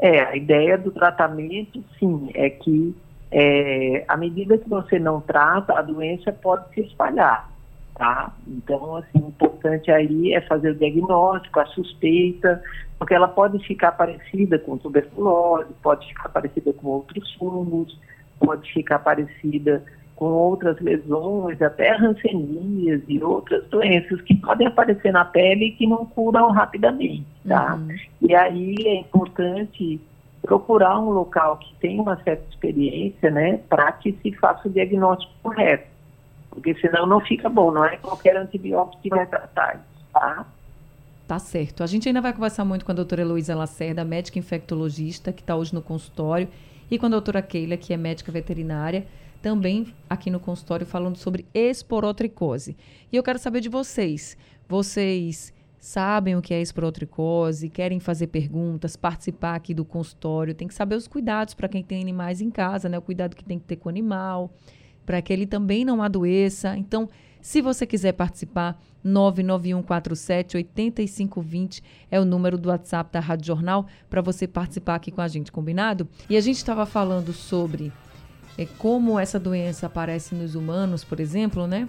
É, 0.00 0.20
a 0.20 0.36
ideia 0.36 0.78
do 0.78 0.92
tratamento, 0.92 1.82
sim, 1.98 2.30
é 2.34 2.48
que 2.50 2.94
é, 3.32 4.04
à 4.06 4.16
medida 4.16 4.56
que 4.58 4.68
você 4.68 4.96
não 5.00 5.20
trata, 5.20 5.76
a 5.76 5.82
doença 5.82 6.30
pode 6.30 6.72
se 6.72 6.82
espalhar, 6.82 7.50
tá? 7.98 8.32
Então, 8.46 8.96
assim, 8.96 9.18
o 9.18 9.28
importante 9.28 9.90
aí 9.90 10.32
é 10.32 10.40
fazer 10.42 10.70
o 10.70 10.74
diagnóstico, 10.76 11.60
a 11.60 11.66
suspeita, 11.66 12.62
porque 12.98 13.12
ela 13.12 13.28
pode 13.28 13.58
ficar 13.66 13.92
parecida 13.92 14.58
com 14.58 14.78
tuberculose, 14.78 15.72
pode 15.82 16.06
ficar 16.06 16.28
parecida 16.28 16.72
com 16.72 16.86
outros 16.86 17.34
fungos, 17.34 17.98
pode 18.38 18.72
ficar 18.72 19.00
parecida 19.00 19.84
com 20.14 20.26
outras 20.26 20.80
lesões, 20.80 21.60
até 21.62 21.92
rancenias 21.92 23.02
e 23.06 23.22
outras 23.22 23.64
doenças 23.68 24.20
que 24.22 24.34
podem 24.34 24.66
aparecer 24.66 25.12
na 25.12 25.24
pele 25.24 25.66
e 25.66 25.72
que 25.72 25.86
não 25.86 26.06
curam 26.06 26.50
rapidamente, 26.50 27.24
tá? 27.46 27.74
Uhum. 27.74 27.96
E 28.22 28.34
aí 28.34 28.74
é 28.84 29.00
importante 29.00 30.00
procurar 30.42 30.98
um 30.98 31.10
local 31.10 31.58
que 31.58 31.72
tenha 31.76 32.02
uma 32.02 32.16
certa 32.22 32.42
experiência, 32.48 33.30
né, 33.30 33.60
para 33.68 33.92
que 33.92 34.12
se 34.22 34.32
faça 34.32 34.66
o 34.66 34.70
diagnóstico 34.72 35.32
correto. 35.42 35.86
Porque 36.58 36.74
senão 36.80 37.06
não 37.06 37.20
fica 37.20 37.48
bom, 37.48 37.70
não 37.70 37.84
é 37.84 37.96
qualquer 37.96 38.36
antibiótico 38.36 39.00
que 39.00 39.08
vai 39.08 39.26
tratar 39.26 39.76
isso, 39.76 40.06
tá? 40.12 40.46
Tá 41.26 41.38
certo. 41.38 41.82
A 41.82 41.86
gente 41.86 42.08
ainda 42.08 42.20
vai 42.20 42.32
conversar 42.32 42.64
muito 42.64 42.84
com 42.84 42.90
a 42.90 42.94
doutora 42.94 43.22
Heloísa 43.22 43.54
Lacerda, 43.54 44.04
médica 44.04 44.38
infectologista, 44.38 45.32
que 45.32 45.42
está 45.42 45.54
hoje 45.54 45.74
no 45.74 45.82
consultório, 45.82 46.48
e 46.90 46.98
com 46.98 47.06
a 47.06 47.10
doutora 47.10 47.42
Keila, 47.42 47.76
que 47.76 47.92
é 47.92 47.96
médica 47.96 48.32
veterinária, 48.32 49.06
também 49.40 49.94
aqui 50.08 50.30
no 50.30 50.40
consultório, 50.40 50.86
falando 50.86 51.16
sobre 51.16 51.46
esporotricose. 51.54 52.76
E 53.12 53.16
eu 53.16 53.22
quero 53.22 53.38
saber 53.38 53.60
de 53.60 53.68
vocês. 53.68 54.36
Vocês 54.68 55.52
sabem 55.78 56.34
o 56.34 56.42
que 56.42 56.52
é 56.52 56.60
esporotricose, 56.60 57.68
querem 57.68 58.00
fazer 58.00 58.26
perguntas, 58.28 58.96
participar 58.96 59.54
aqui 59.54 59.72
do 59.72 59.84
consultório, 59.84 60.54
tem 60.54 60.66
que 60.66 60.74
saber 60.74 60.96
os 60.96 61.06
cuidados 61.06 61.54
para 61.54 61.68
quem 61.68 61.84
tem 61.84 62.00
animais 62.02 62.40
em 62.40 62.50
casa, 62.50 62.88
né? 62.88 62.98
O 62.98 63.02
cuidado 63.02 63.36
que 63.36 63.44
tem 63.44 63.58
que 63.58 63.64
ter 63.64 63.76
com 63.76 63.88
o 63.88 63.90
animal, 63.90 64.50
para 65.08 65.22
que 65.22 65.32
ele 65.32 65.46
também 65.46 65.86
não 65.86 66.02
adoeça. 66.02 66.76
Então, 66.76 67.08
se 67.40 67.62
você 67.62 67.86
quiser 67.86 68.12
participar, 68.12 68.78
99147 69.02 70.58
8520 70.58 71.82
é 72.10 72.20
o 72.20 72.26
número 72.26 72.58
do 72.58 72.68
WhatsApp 72.68 73.10
da 73.10 73.18
Rádio 73.18 73.46
Jornal 73.46 73.86
para 74.10 74.20
você 74.20 74.46
participar 74.46 74.96
aqui 74.96 75.10
com 75.10 75.22
a 75.22 75.26
gente, 75.26 75.50
combinado? 75.50 76.06
E 76.28 76.36
a 76.36 76.40
gente 76.42 76.58
estava 76.58 76.84
falando 76.84 77.32
sobre 77.32 77.90
é, 78.58 78.66
como 78.66 79.18
essa 79.18 79.40
doença 79.40 79.86
aparece 79.86 80.34
nos 80.34 80.54
humanos, 80.54 81.04
por 81.04 81.20
exemplo, 81.20 81.66
né? 81.66 81.88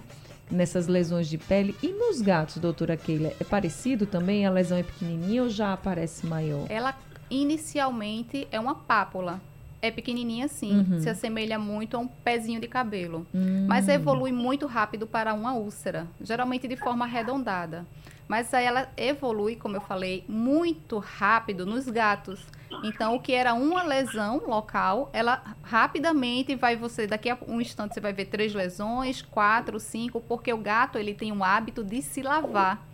Nessas 0.50 0.86
lesões 0.86 1.28
de 1.28 1.36
pele. 1.36 1.76
E 1.82 1.88
nos 1.88 2.22
gatos, 2.22 2.56
doutora 2.56 2.96
Keila, 2.96 3.34
é 3.38 3.44
parecido 3.44 4.06
também? 4.06 4.46
A 4.46 4.50
lesão 4.50 4.78
é 4.78 4.82
pequenininha 4.82 5.42
ou 5.42 5.50
já 5.50 5.74
aparece 5.74 6.26
maior? 6.26 6.64
Ela 6.70 6.96
inicialmente 7.30 8.48
é 8.50 8.58
uma 8.58 8.74
pápula. 8.74 9.42
É 9.82 9.90
pequenininha 9.90 10.46
sim, 10.48 10.78
Uhum. 10.90 11.00
se 11.00 11.08
assemelha 11.08 11.58
muito 11.58 11.96
a 11.96 12.00
um 12.00 12.06
pezinho 12.06 12.60
de 12.60 12.68
cabelo. 12.68 13.26
Hum. 13.34 13.66
Mas 13.68 13.88
evolui 13.88 14.30
muito 14.32 14.66
rápido 14.66 15.06
para 15.06 15.32
uma 15.32 15.54
úlcera, 15.54 16.06
geralmente 16.20 16.68
de 16.68 16.76
forma 16.76 17.04
arredondada. 17.06 17.86
Mas 18.28 18.52
aí 18.54 18.64
ela 18.64 18.88
evolui, 18.96 19.56
como 19.56 19.76
eu 19.76 19.80
falei, 19.80 20.24
muito 20.28 20.98
rápido 20.98 21.66
nos 21.66 21.86
gatos. 21.88 22.40
Então, 22.84 23.16
o 23.16 23.20
que 23.20 23.32
era 23.32 23.52
uma 23.54 23.82
lesão 23.82 24.42
local, 24.46 25.10
ela 25.12 25.42
rapidamente 25.62 26.54
vai 26.54 26.76
você, 26.76 27.06
daqui 27.06 27.28
a 27.28 27.36
um 27.48 27.60
instante 27.60 27.94
você 27.94 28.00
vai 28.00 28.12
ver 28.12 28.26
três 28.26 28.54
lesões, 28.54 29.20
quatro, 29.22 29.80
cinco, 29.80 30.20
porque 30.20 30.52
o 30.52 30.58
gato 30.58 30.96
ele 30.98 31.12
tem 31.12 31.32
o 31.32 31.42
hábito 31.42 31.82
de 31.82 32.00
se 32.02 32.22
lavar. 32.22 32.86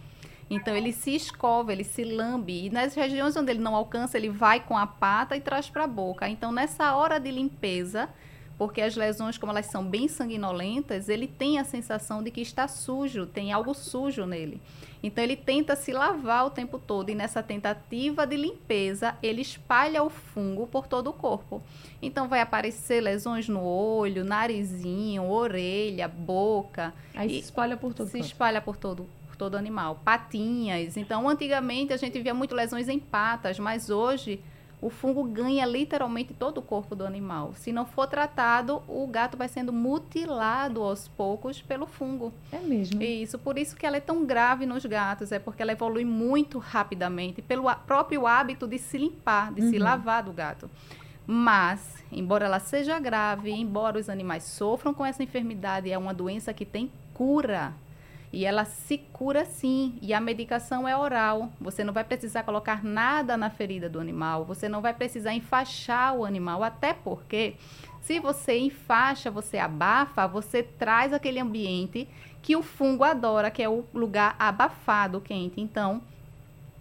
Então 0.49 0.77
ele 0.77 0.93
se 0.93 1.15
escova, 1.15 1.73
ele 1.73 1.85
se 1.85 2.05
lambe. 2.05 2.67
E 2.67 2.71
nas 2.71 2.95
regiões 2.95 3.37
onde 3.37 3.51
ele 3.51 3.61
não 3.61 3.75
alcança, 3.75 4.17
ele 4.17 4.29
vai 4.29 4.61
com 4.61 4.77
a 4.77 4.87
pata 4.87 5.37
e 5.37 5.41
traz 5.41 5.69
para 5.69 5.85
a 5.85 5.89
boca. 5.89 6.29
Então 6.29 6.53
nessa 6.53 6.95
hora 6.95 7.19
de 7.19 7.31
limpeza, 7.31 8.09
porque 8.57 8.81
as 8.81 8.97
lesões, 8.97 9.37
como 9.37 9.53
elas 9.53 9.67
são 9.67 9.85
bem 9.85 10.09
sanguinolentas, 10.09 11.09
ele 11.09 11.27
tem 11.27 11.59
a 11.59 11.65
sensação 11.65 12.23
de 12.23 12.31
que 12.31 12.41
está 12.41 12.67
sujo, 12.69 13.27
tem 13.27 13.53
algo 13.53 13.75
sujo 13.75 14.25
nele. 14.25 14.61
Então 15.03 15.23
ele 15.23 15.37
tenta 15.37 15.77
se 15.77 15.93
lavar 15.93 16.47
o 16.47 16.51
tempo 16.51 16.79
todo 16.79 17.11
e 17.11 17.15
nessa 17.15 17.43
tentativa 17.43 18.27
de 18.27 18.37
limpeza, 18.37 19.15
ele 19.23 19.43
espalha 19.43 20.03
o 20.03 20.09
fungo 20.09 20.67
por 20.67 20.87
todo 20.87 21.11
o 21.11 21.13
corpo. 21.13 21.63
Então 22.01 22.29
vai 22.29 22.41
aparecer 22.41 23.03
lesões 23.03 23.49
no 23.49 23.63
olho, 23.63 24.25
narizinho, 24.25 25.29
orelha, 25.29 26.09
boca 26.09 26.95
Aí 27.15 27.29
se 27.29 27.39
espalha 27.41 27.77
por 27.77 27.93
todo 27.93 28.07
se 28.07 28.15
canto. 28.15 28.25
espalha 28.25 28.61
por 28.61 28.77
todo, 28.77 29.07
por 29.37 29.51
todo 29.51 29.55
animal. 29.57 30.01
Patinhas. 30.05 30.97
Então, 30.97 31.29
antigamente 31.29 31.93
a 31.93 31.97
gente 31.97 32.19
via 32.21 32.33
muito 32.35 32.55
lesões 32.55 32.89
em 32.89 32.99
patas, 32.99 33.59
mas 33.59 33.91
hoje 33.91 34.41
o 34.81 34.91
fungo 34.91 35.25
ganha 35.25 35.65
literalmente 35.65 36.35
todo 36.35 36.59
o 36.59 36.63
corpo 36.63 36.95
do 36.95 37.05
animal. 37.07 37.53
Se 37.55 37.73
não 37.73 37.87
for 37.87 38.07
tratado, 38.07 38.83
o 38.89 39.07
gato 39.07 39.37
vai 39.37 39.49
sendo 39.49 39.73
mutilado 39.73 40.83
aos 40.83 41.09
poucos 41.09 41.63
pelo 41.63 41.87
fungo. 41.87 42.33
É 42.53 42.59
mesmo. 42.59 43.03
Isso, 43.03 43.39
por 43.39 43.57
isso 43.59 43.77
que 43.77 43.87
ela 43.87 43.97
é 43.97 44.01
tão 44.01 44.25
grave 44.25 44.67
nos 44.67 44.85
gatos, 44.85 45.33
é 45.33 45.39
porque 45.39 45.63
ela 45.63 45.73
evolui 45.73 46.05
muito 46.05 46.59
rapidamente 46.59 47.41
pelo 47.41 47.75
próprio 47.87 48.27
hábito 48.27 48.67
de 48.67 48.79
se 48.79 48.99
limpar, 48.99 49.53
de 49.53 49.63
se 49.63 49.77
Uhum. 49.79 49.83
lavar 49.85 50.23
do 50.23 50.33
gato. 50.33 50.71
Mas, 51.27 52.05
embora 52.13 52.45
ela 52.45 52.61
seja 52.61 52.99
grave, 53.01 53.51
embora 53.51 53.99
os 53.99 54.09
animais 54.09 54.45
sofram 54.45 54.95
com 54.95 55.05
essa 55.05 55.23
enfermidade, 55.23 55.91
é 55.91 55.99
uma 55.99 56.15
doença 56.15 56.53
que 56.55 56.65
tem 56.65 56.91
cura. 57.15 57.73
E 58.33 58.45
ela 58.45 58.65
se 58.65 58.99
cura 58.99 59.45
sim. 59.45 59.99
E 60.03 60.13
a 60.13 60.21
medicação 60.21 60.87
é 60.87 60.97
oral. 60.97 61.51
Você 61.61 61.83
não 61.85 61.93
vai 61.93 62.05
precisar 62.05 62.43
colocar 62.43 62.85
nada 62.85 63.37
na 63.37 63.51
ferida 63.51 63.89
do 63.89 64.01
animal. 64.01 64.45
Você 64.45 64.69
não 64.69 64.81
vai 64.81 64.93
precisar 64.93 65.33
enfaixar 65.33 66.15
o 66.15 66.25
animal. 66.25 66.63
Até 66.63 66.93
porque, 66.93 67.55
se 68.01 68.21
você 68.21 68.59
enfaixa, 68.59 69.31
você 69.31 69.59
abafa, 69.59 70.27
você 70.27 70.63
traz 70.63 71.13
aquele 71.13 71.41
ambiente 71.41 72.09
que 72.43 72.55
o 72.55 72.63
fungo 72.63 73.03
adora, 73.03 73.51
que 73.51 73.63
é 73.63 73.69
o 73.69 73.85
lugar 73.93 74.37
abafado, 74.39 75.21
quente. 75.21 75.61
Então, 75.61 76.03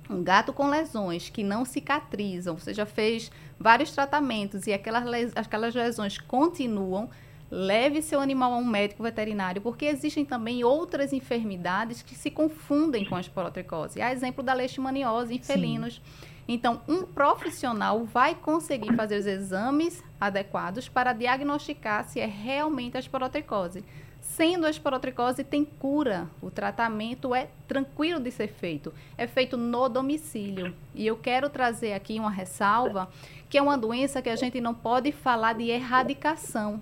um 0.09 0.23
gato 0.23 0.53
com 0.53 0.67
lesões 0.67 1.29
que 1.29 1.43
não 1.43 1.65
cicatrizam, 1.65 2.57
você 2.57 2.73
já 2.73 2.85
fez 2.85 3.31
vários 3.59 3.91
tratamentos 3.91 4.67
e 4.67 4.73
aquelas, 4.73 5.35
aquelas 5.35 5.73
lesões 5.73 6.17
continuam, 6.17 7.09
leve 7.49 8.01
seu 8.01 8.19
animal 8.19 8.53
a 8.53 8.57
um 8.57 8.65
médico 8.65 9.03
veterinário, 9.03 9.61
porque 9.61 9.85
existem 9.85 10.25
também 10.25 10.63
outras 10.63 11.13
enfermidades 11.13 12.01
que 12.01 12.15
se 12.15 12.31
confundem 12.31 13.05
com 13.05 13.15
a 13.15 13.21
esporotricose. 13.21 14.01
A 14.01 14.11
exemplo 14.11 14.43
da 14.43 14.53
leishmaniose 14.53 15.35
em 15.35 15.41
Sim. 15.41 15.53
felinos. 15.53 16.01
Então, 16.47 16.81
um 16.87 17.03
profissional 17.03 18.03
vai 18.05 18.35
conseguir 18.35 18.95
fazer 18.95 19.17
os 19.17 19.25
exames 19.25 20.03
adequados 20.21 20.87
para 20.87 21.11
diagnosticar 21.11 22.07
se 22.07 22.19
é 22.19 22.25
realmente 22.25 22.97
a 22.97 22.99
esporotricose. 22.99 23.83
Sendo 24.21 24.65
a 24.65 24.69
esporotricose, 24.69 25.43
tem 25.43 25.63
cura. 25.63 26.27
O 26.41 26.51
tratamento 26.51 27.33
é 27.33 27.47
tranquilo 27.67 28.19
de 28.19 28.31
ser 28.31 28.47
feito. 28.47 28.93
É 29.17 29.27
feito 29.27 29.55
no 29.55 29.87
domicílio. 29.87 30.75
E 30.93 31.05
eu 31.05 31.15
quero 31.15 31.49
trazer 31.49 31.93
aqui 31.93 32.19
uma 32.19 32.31
ressalva, 32.31 33.07
que 33.49 33.57
é 33.57 33.61
uma 33.61 33.77
doença 33.77 34.21
que 34.21 34.29
a 34.29 34.35
gente 34.35 34.59
não 34.59 34.73
pode 34.73 35.11
falar 35.11 35.53
de 35.53 35.69
erradicação. 35.69 36.81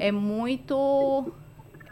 É 0.00 0.10
muito 0.10 1.32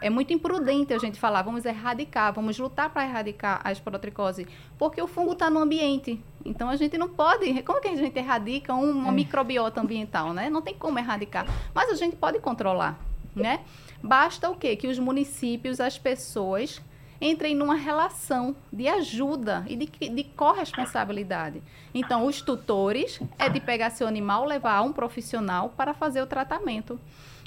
é 0.01 0.09
muito 0.09 0.31
imprudente 0.31 0.93
a 0.93 0.97
gente 0.97 1.19
falar, 1.19 1.41
vamos 1.41 1.65
erradicar, 1.65 2.31
vamos 2.33 2.57
lutar 2.57 2.89
para 2.89 3.03
erradicar 3.03 3.59
a 3.65 3.69
esporotricose, 3.71 4.47
porque 4.77 5.01
o 5.01 5.07
fungo 5.07 5.33
está 5.33 5.49
no 5.49 5.59
ambiente. 5.59 6.23
Então 6.45 6.69
a 6.69 6.77
gente 6.77 6.97
não 6.97 7.09
pode. 7.09 7.61
Como 7.63 7.81
que 7.81 7.89
a 7.89 7.95
gente 7.97 8.17
erradica 8.17 8.73
um- 8.73 8.91
uma 8.91 9.09
É. 9.09 9.11
microbiota 9.11 9.81
ambiental, 9.81 10.33
né? 10.33 10.49
Não 10.49 10.61
tem 10.61 10.73
como 10.73 10.97
erradicar. 10.97 11.45
Mas 11.75 11.89
a 11.91 11.95
gente 11.95 12.15
pode 12.15 12.39
controlar, 12.39 12.97
né? 13.35 13.59
Basta 14.01 14.49
o 14.49 14.55
quê? 14.55 14.77
Que 14.77 14.87
os 14.87 14.97
municípios, 14.97 15.81
as 15.81 15.97
pessoas 15.97 16.81
entrem 17.21 17.53
numa 17.53 17.75
relação 17.75 18.55
de 18.71 18.87
ajuda 18.87 19.65
e 19.67 19.75
de, 19.75 19.85
de 19.87 20.23
corresponsabilidade. 20.23 21.61
Então, 21.93 22.25
os 22.25 22.41
tutores 22.41 23.19
é 23.37 23.49
de 23.49 23.59
pegar 23.59 23.89
seu 23.89 24.07
animal, 24.07 24.45
levar 24.45 24.75
a 24.77 24.81
um 24.81 24.93
profissional 24.93 25.73
para 25.75 25.93
fazer 25.93 26.21
o 26.21 26.25
tratamento. 26.25 26.97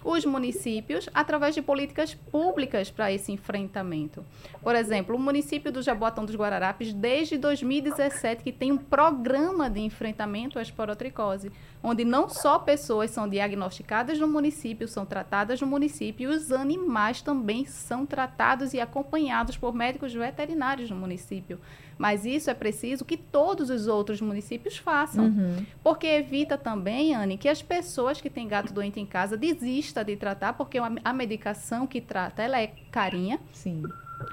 Os 0.05 0.25
municípios, 0.25 1.09
através 1.15 1.55
de 1.55 1.63
políticas 1.63 2.15
públicas 2.15 2.91
para 2.91 3.13
esse 3.13 3.31
enfrentamento. 3.33 4.25
Por 4.61 4.75
exemplo, 4.75 5.17
o 5.17 5.19
município 5.19 5.71
do 5.71 5.83
Jaboatão 5.83 6.25
dos 6.25 6.35
Guararapes, 6.35 6.93
desde 6.93 7.39
2017, 7.39 8.43
que 8.43 8.53
tem 8.53 8.73
um 8.73 8.79
programa 8.79 9.71
de 9.71 9.81
enfrentamento 9.81 10.59
à 10.59 10.63
esporotricose, 10.63 11.53
onde 11.83 12.05
não 12.05 12.29
só 12.29 12.59
pessoas 12.59 13.11
são 13.11 13.29
diagnosticadas 13.29 14.19
no 14.19 14.29
município, 14.29 14.87
são 14.87 15.05
tratadas 15.05 15.61
no 15.61 15.67
município, 15.67 16.31
e 16.31 16.35
os 16.35 16.53
animais 16.53 17.21
também 17.21 17.67
são 17.67 18.07
tratados 18.07 18.73
e 18.73 18.81
acompanhados 18.81 19.57
por 19.57 19.75
médicos 19.75 20.15
veterinários 20.15 20.91
no 20.91 20.97
município. 20.97 21.59
Mas 21.99 22.25
isso 22.25 22.51
é 22.51 22.55
preciso 22.55 23.05
que 23.05 23.17
todos 23.17 23.71
os 23.71 23.87
outros 23.87 24.21
municípios 24.21 24.79
façam. 24.79 25.27
Uhum. 25.27 25.67
Porque 25.83 26.07
evita 26.07 26.57
também, 26.57 27.15
Anne, 27.15 27.37
que 27.37 27.49
as 27.49 27.63
pessoas 27.63 28.21
que 28.21 28.31
têm 28.31 28.49
gato 28.49 28.73
doente 28.73 28.99
em 28.99 29.07
casa 29.07 29.37
desista 29.37 30.05
de 30.05 30.17
tratar, 30.17 30.55
porque 30.55 30.79
a 30.79 31.13
medicação 31.13 31.87
que 31.87 32.01
trata, 32.01 32.43
ela 32.43 32.61
é 32.61 32.69
carinha. 32.91 33.41
Sim. 33.53 33.83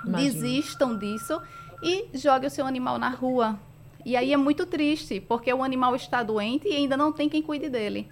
Imagina. 0.06 0.18
Desistam 0.18 0.98
disso 0.98 1.42
e 1.82 2.10
jogue 2.14 2.48
o 2.48 2.50
seu 2.50 2.66
animal 2.66 2.98
na 2.98 3.10
rua. 3.10 3.60
E 4.06 4.16
aí 4.16 4.34
é 4.34 4.38
muito 4.38 4.66
triste, 4.66 5.20
porque 5.20 5.54
o 5.54 5.64
animal 5.64 5.96
está 5.96 6.24
doente 6.24 6.68
e 6.68 6.76
ainda 6.76 6.96
não 6.96 7.12
tem 7.12 7.28
quem 7.28 7.42
cuide 7.42 7.70
dele. 7.70 8.10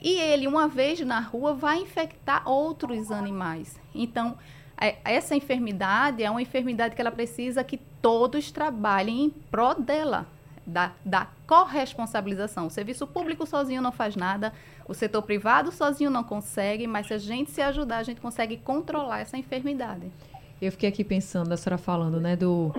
E 0.00 0.20
ele, 0.20 0.46
uma 0.46 0.68
vez 0.68 1.00
na 1.00 1.18
rua, 1.18 1.54
vai 1.54 1.78
infectar 1.78 2.48
outros 2.48 3.10
animais. 3.10 3.80
Então, 3.94 4.36
é, 4.80 4.96
essa 5.04 5.34
enfermidade 5.34 6.22
é 6.22 6.30
uma 6.30 6.42
enfermidade 6.42 6.94
que 6.94 7.00
ela 7.00 7.10
precisa 7.10 7.64
que 7.64 7.78
todos 8.02 8.50
trabalhem 8.50 9.24
em 9.24 9.30
prol 9.30 9.74
dela, 9.80 10.26
da, 10.66 10.92
da 11.04 11.28
corresponsabilização. 11.46 12.66
O 12.66 12.70
serviço 12.70 13.06
público 13.06 13.46
sozinho 13.46 13.80
não 13.80 13.92
faz 13.92 14.16
nada, 14.16 14.52
o 14.86 14.94
setor 14.94 15.22
privado 15.22 15.72
sozinho 15.72 16.10
não 16.10 16.22
consegue, 16.22 16.86
mas 16.86 17.06
se 17.06 17.14
a 17.14 17.18
gente 17.18 17.50
se 17.50 17.62
ajudar, 17.62 17.98
a 17.98 18.02
gente 18.02 18.20
consegue 18.20 18.56
controlar 18.58 19.20
essa 19.20 19.38
enfermidade. 19.38 20.10
Eu 20.60 20.72
fiquei 20.72 20.88
aqui 20.88 21.04
pensando, 21.04 21.52
a 21.52 21.56
senhora 21.56 21.78
falando, 21.78 22.20
né, 22.20 22.36
do, 22.36 22.72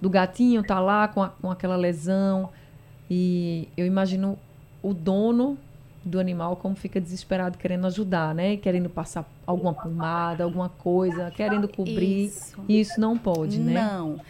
do 0.00 0.08
gatinho 0.08 0.62
tá 0.62 0.80
lá 0.80 1.08
com, 1.08 1.22
a, 1.22 1.28
com 1.28 1.50
aquela 1.50 1.76
lesão, 1.76 2.50
e 3.10 3.68
eu 3.76 3.86
imagino 3.86 4.38
o 4.82 4.94
dono 4.94 5.58
do 6.04 6.20
animal 6.20 6.56
como 6.56 6.76
fica 6.76 7.00
desesperado 7.00 7.58
querendo 7.58 7.86
ajudar, 7.88 8.32
né? 8.32 8.56
Querendo 8.56 8.88
passar 8.88 9.28
alguma 9.44 9.74
pomada, 9.74 10.44
alguma 10.44 10.68
coisa, 10.68 11.30
querendo 11.32 11.66
cobrir. 11.68 12.26
Isso, 12.26 12.56
e 12.68 12.80
isso 12.80 13.00
não 13.00 13.18
pode, 13.18 13.58
né? 13.58 13.74
Não. 13.74 14.20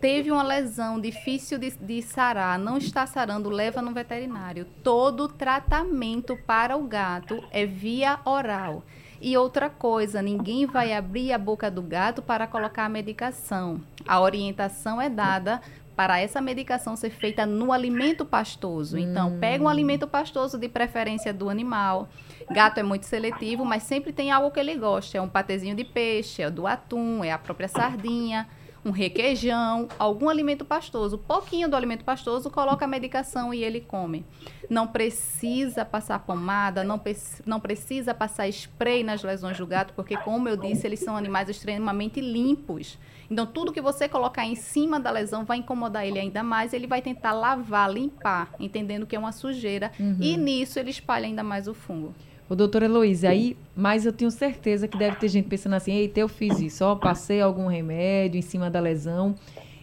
Teve 0.00 0.30
uma 0.30 0.42
lesão 0.42 0.98
difícil 0.98 1.58
de, 1.58 1.72
de 1.72 2.00
sarar, 2.00 2.58
não 2.58 2.78
está 2.78 3.06
sarando, 3.06 3.50
leva 3.50 3.82
no 3.82 3.92
veterinário. 3.92 4.66
Todo 4.82 5.28
tratamento 5.28 6.38
para 6.46 6.74
o 6.74 6.84
gato 6.84 7.44
é 7.50 7.66
via 7.66 8.18
oral. 8.24 8.82
E 9.20 9.36
outra 9.36 9.68
coisa, 9.68 10.22
ninguém 10.22 10.66
vai 10.66 10.94
abrir 10.94 11.32
a 11.32 11.38
boca 11.38 11.70
do 11.70 11.82
gato 11.82 12.22
para 12.22 12.46
colocar 12.46 12.86
a 12.86 12.88
medicação. 12.88 13.80
A 14.06 14.20
orientação 14.20 15.00
é 15.00 15.10
dada 15.10 15.60
para 15.94 16.18
essa 16.18 16.40
medicação 16.40 16.96
ser 16.96 17.10
feita 17.10 17.44
no 17.44 17.72
alimento 17.72 18.24
pastoso. 18.24 18.96
Então, 18.96 19.28
hum. 19.28 19.38
pega 19.38 19.62
um 19.62 19.68
alimento 19.68 20.08
pastoso 20.08 20.56
de 20.56 20.68
preferência 20.68 21.34
do 21.34 21.50
animal. 21.50 22.08
Gato 22.50 22.78
é 22.78 22.82
muito 22.82 23.04
seletivo, 23.04 23.64
mas 23.64 23.82
sempre 23.82 24.12
tem 24.12 24.30
algo 24.30 24.50
que 24.50 24.58
ele 24.58 24.74
gosta. 24.76 25.18
É 25.18 25.20
um 25.20 25.28
patezinho 25.28 25.76
de 25.76 25.84
peixe, 25.84 26.40
é 26.40 26.50
do 26.50 26.66
atum, 26.66 27.22
é 27.22 27.30
a 27.30 27.38
própria 27.38 27.68
sardinha 27.68 28.48
um 28.84 28.90
requeijão, 28.90 29.88
algum 29.98 30.28
alimento 30.28 30.64
pastoso, 30.64 31.18
pouquinho 31.18 31.68
do 31.68 31.76
alimento 31.76 32.04
pastoso, 32.04 32.50
coloca 32.50 32.84
a 32.84 32.88
medicação 32.88 33.52
e 33.52 33.62
ele 33.62 33.80
come. 33.80 34.24
Não 34.68 34.86
precisa 34.86 35.84
passar 35.84 36.20
pomada, 36.20 36.82
não, 36.82 37.00
não 37.44 37.60
precisa 37.60 38.14
passar 38.14 38.48
spray 38.48 39.02
nas 39.02 39.22
lesões 39.22 39.58
do 39.58 39.66
gato, 39.66 39.92
porque, 39.94 40.16
como 40.16 40.48
eu 40.48 40.56
disse, 40.56 40.86
eles 40.86 41.00
são 41.00 41.16
animais 41.16 41.48
extremamente 41.48 42.20
limpos. 42.20 42.98
Então, 43.30 43.46
tudo 43.46 43.72
que 43.72 43.80
você 43.80 44.08
colocar 44.08 44.44
em 44.44 44.56
cima 44.56 44.98
da 44.98 45.10
lesão 45.10 45.44
vai 45.44 45.58
incomodar 45.58 46.06
ele 46.06 46.18
ainda 46.18 46.42
mais, 46.42 46.72
ele 46.72 46.86
vai 46.86 47.02
tentar 47.02 47.32
lavar, 47.32 47.92
limpar, 47.92 48.52
entendendo 48.58 49.06
que 49.06 49.14
é 49.14 49.18
uma 49.18 49.32
sujeira, 49.32 49.92
uhum. 50.00 50.16
e 50.20 50.36
nisso 50.36 50.78
ele 50.78 50.90
espalha 50.90 51.26
ainda 51.26 51.42
mais 51.42 51.68
o 51.68 51.74
fungo. 51.74 52.14
O 52.50 52.56
doutor 52.56 52.82
Heloísa, 52.82 53.28
aí, 53.28 53.56
mas 53.76 54.04
eu 54.04 54.12
tenho 54.12 54.28
certeza 54.28 54.88
que 54.88 54.98
deve 54.98 55.14
ter 55.16 55.28
gente 55.28 55.48
pensando 55.48 55.74
assim, 55.74 55.92
eita, 55.92 56.18
eu 56.18 56.28
fiz 56.28 56.58
isso, 56.58 56.84
ó, 56.84 56.96
passei 56.96 57.40
algum 57.40 57.68
remédio 57.68 58.40
em 58.40 58.42
cima 58.42 58.68
da 58.68 58.80
lesão. 58.80 59.36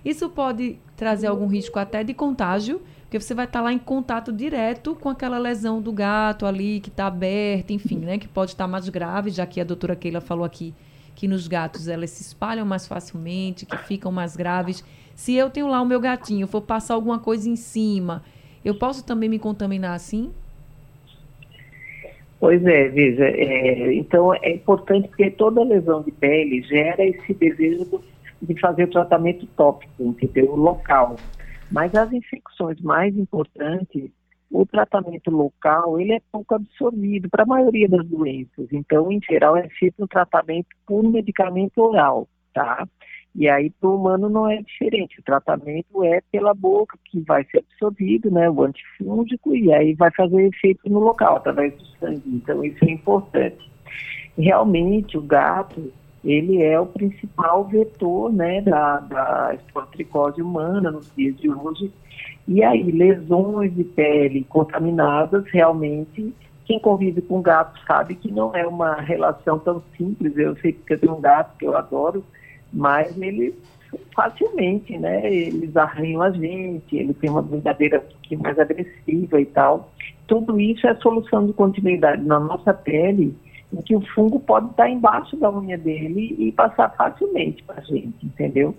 Isso 0.04 0.30
pode 0.30 0.78
trazer 0.98 1.28
algum 1.28 1.48
risco 1.48 1.80
até 1.80 2.04
de 2.04 2.14
contágio, 2.14 2.82
porque 3.04 3.22
você 3.22 3.34
vai 3.34 3.46
estar 3.46 3.62
lá 3.62 3.72
em 3.72 3.80
contato 3.80 4.34
direto 4.34 4.96
com 4.96 5.08
aquela 5.08 5.38
lesão 5.38 5.82
do 5.82 5.94
gato 5.94 6.46
ali, 6.46 6.82
que 6.82 6.90
está 6.90 7.08
aberta, 7.08 7.72
enfim, 7.72 8.00
né? 8.00 8.18
Que 8.18 8.28
pode 8.28 8.52
estar 8.52 8.68
mais 8.68 8.90
grave, 8.90 9.30
já 9.30 9.46
que 9.46 9.62
a 9.62 9.64
doutora 9.64 9.96
Keila 9.96 10.20
falou 10.20 10.44
aqui 10.44 10.76
que 11.16 11.26
nos 11.28 11.48
gatos 11.48 11.88
elas 11.88 12.10
se 12.12 12.22
espalham 12.22 12.66
mais 12.66 12.86
facilmente, 12.86 13.66
que 13.66 13.78
ficam 13.78 14.12
mais 14.12 14.36
graves. 14.36 14.84
Se 15.16 15.34
eu 15.34 15.50
tenho 15.50 15.68
lá 15.68 15.82
o 15.82 15.86
meu 15.86 16.02
gatinho, 16.02 16.46
for 16.46 16.62
passar 16.62 16.96
alguma 16.96 17.18
coisa 17.18 17.50
em 17.50 17.56
cima, 17.56 18.22
eu 18.64 18.76
posso 18.76 19.04
também 19.04 19.30
me 19.30 19.40
contaminar 19.40 19.96
assim? 19.96 20.32
Pois 22.40 22.64
é, 22.66 22.88
veja, 22.90 23.26
é, 23.26 23.94
então 23.96 24.34
é 24.34 24.52
importante 24.52 25.08
porque 25.08 25.32
toda 25.32 25.64
lesão 25.64 26.04
de 26.04 26.12
pele 26.12 26.62
gera 26.62 27.04
esse 27.04 27.34
desejo 27.34 28.02
de 28.42 28.60
fazer 28.60 28.84
o 28.84 28.92
tratamento 28.92 29.48
tópico, 29.56 30.04
entendeu? 30.04 30.56
Local. 30.56 31.16
Mas 31.72 31.94
as 31.96 32.14
infecções 32.14 32.80
mais 32.82 33.18
importantes, 33.18 34.12
o 34.52 34.66
tratamento 34.66 35.32
local, 35.32 36.00
ele 36.00 36.14
é 36.14 36.22
pouco 36.32 36.54
absorvido 36.54 37.28
para 37.30 37.44
a 37.44 37.48
maioria 37.48 37.90
das 37.90 38.06
doenças. 38.06 38.68
Então, 38.72 39.12
em 39.12 39.20
geral, 39.20 39.58
é 39.58 39.68
feito 39.70 40.04
um 40.04 40.08
tratamento 40.08 40.68
por 40.86 41.04
medicamento 41.04 41.82
oral, 41.82 42.28
tá? 42.54 42.88
E 43.38 43.48
aí, 43.48 43.70
para 43.70 43.88
o 43.88 43.96
humano 43.96 44.28
não 44.28 44.50
é 44.50 44.60
diferente. 44.64 45.20
O 45.20 45.24
tratamento 45.24 46.04
é 46.04 46.22
pela 46.32 46.56
boca, 46.56 46.98
que 47.06 47.20
vai 47.22 47.46
ser 47.46 47.60
absorvido, 47.60 48.32
né, 48.32 48.50
o 48.50 48.64
antifúngico, 48.64 49.56
e 49.56 49.72
aí 49.72 49.94
vai 49.94 50.10
fazer 50.10 50.48
efeito 50.48 50.90
no 50.90 51.00
local, 51.00 51.36
através 51.38 51.72
do 51.76 51.86
sangue. 52.00 52.24
Então, 52.26 52.66
isso 52.66 52.84
é 52.84 52.90
importante. 52.90 53.72
Realmente, 54.36 55.20
o 55.20 55.22
gato, 55.22 55.94
ele 56.26 56.64
é 56.64 56.80
o 56.80 56.88
principal 56.88 57.64
vetor, 57.66 58.34
né, 58.34 58.60
da, 58.62 59.02
da 59.02 59.54
esporotricose 59.54 60.42
humana 60.42 60.90
nos 60.90 61.14
dias 61.16 61.38
de 61.38 61.48
hoje. 61.48 61.92
E 62.48 62.64
aí, 62.64 62.92
lesões 62.92 63.72
de 63.76 63.84
pele 63.84 64.46
contaminadas, 64.46 65.46
realmente, 65.52 66.34
quem 66.66 66.80
convive 66.80 67.22
com 67.22 67.40
gato 67.40 67.80
sabe 67.86 68.16
que 68.16 68.32
não 68.32 68.56
é 68.56 68.66
uma 68.66 68.96
relação 68.96 69.60
tão 69.60 69.84
simples. 69.96 70.36
Eu 70.36 70.56
sei 70.58 70.74
que 70.74 70.94
eu 70.94 71.00
tenho 71.00 71.16
um 71.16 71.22
gato 71.22 71.56
que 71.58 71.66
eu 71.66 71.78
adoro, 71.78 72.24
mas 72.72 73.20
ele 73.20 73.54
facilmente, 74.16 74.98
né? 74.98 75.34
Eles 75.34 75.76
arranham 75.76 76.22
a 76.22 76.32
gente, 76.32 76.96
ele 76.96 77.14
tem 77.14 77.30
uma 77.30 77.42
brincadeira 77.42 78.00
um 78.00 78.12
pouquinho 78.14 78.42
mais 78.42 78.60
agressiva 78.60 79.40
e 79.40 79.46
tal. 79.46 79.92
Tudo 80.28 80.60
isso 80.60 80.86
é 80.88 80.96
solução 80.96 81.46
de 81.46 81.54
continuidade 81.54 82.24
na 82.24 82.40
nossa 82.40 82.74
pele, 82.74 83.36
em 83.72 83.82
que 83.82 83.96
o 83.96 84.02
fungo 84.14 84.40
pode 84.40 84.70
estar 84.72 84.90
embaixo 84.90 85.38
da 85.38 85.52
unha 85.52 85.78
dele 85.78 86.36
e 86.38 86.52
passar 86.52 86.90
facilmente 86.96 87.64
para 87.64 87.80
a 87.80 87.84
gente, 87.84 88.26
entendeu? 88.26 88.76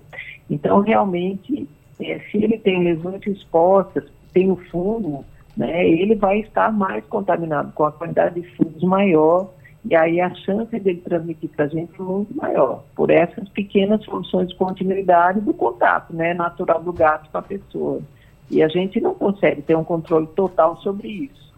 Então, 0.51 0.81
realmente, 0.81 1.68
é, 2.01 2.18
se 2.31 2.38
ele 2.38 2.59
tem 2.59 2.83
lesões 2.85 3.27
expostas, 3.27 4.05
tem 4.33 4.51
o 4.51 4.57
fungo, 4.70 5.24
né? 5.57 5.88
Ele 5.88 6.14
vai 6.14 6.40
estar 6.40 6.72
mais 6.72 7.05
contaminado, 7.07 7.72
com 7.72 7.85
a 7.85 7.92
quantidade 7.92 8.40
de 8.40 8.57
fungos 8.57 8.83
maior 8.83 9.51
e 9.85 9.95
aí 9.95 10.21
a 10.21 10.35
chance 10.35 10.79
dele 10.79 11.01
transmitir 11.05 11.51
para 11.51 11.67
a 11.67 11.69
gente 11.69 11.93
é 11.99 12.03
muito 12.03 12.37
maior, 12.37 12.85
por 12.95 13.11
essas 13.11 13.49
pequenas 13.51 14.05
soluções 14.05 14.49
de 14.49 14.57
continuidade 14.57 15.41
do 15.41 15.55
contato 15.55 16.14
né, 16.14 16.35
natural 16.35 16.83
do 16.83 16.93
gato 16.93 17.31
com 17.31 17.38
a 17.38 17.43
pessoa. 17.43 18.01
E 18.51 18.62
a 18.62 18.69
gente 18.69 19.01
não 19.01 19.14
consegue 19.14 19.62
ter 19.62 19.77
um 19.77 19.85
controle 19.85 20.27
total 20.29 20.77
sobre 20.79 21.09
isso. 21.09 21.53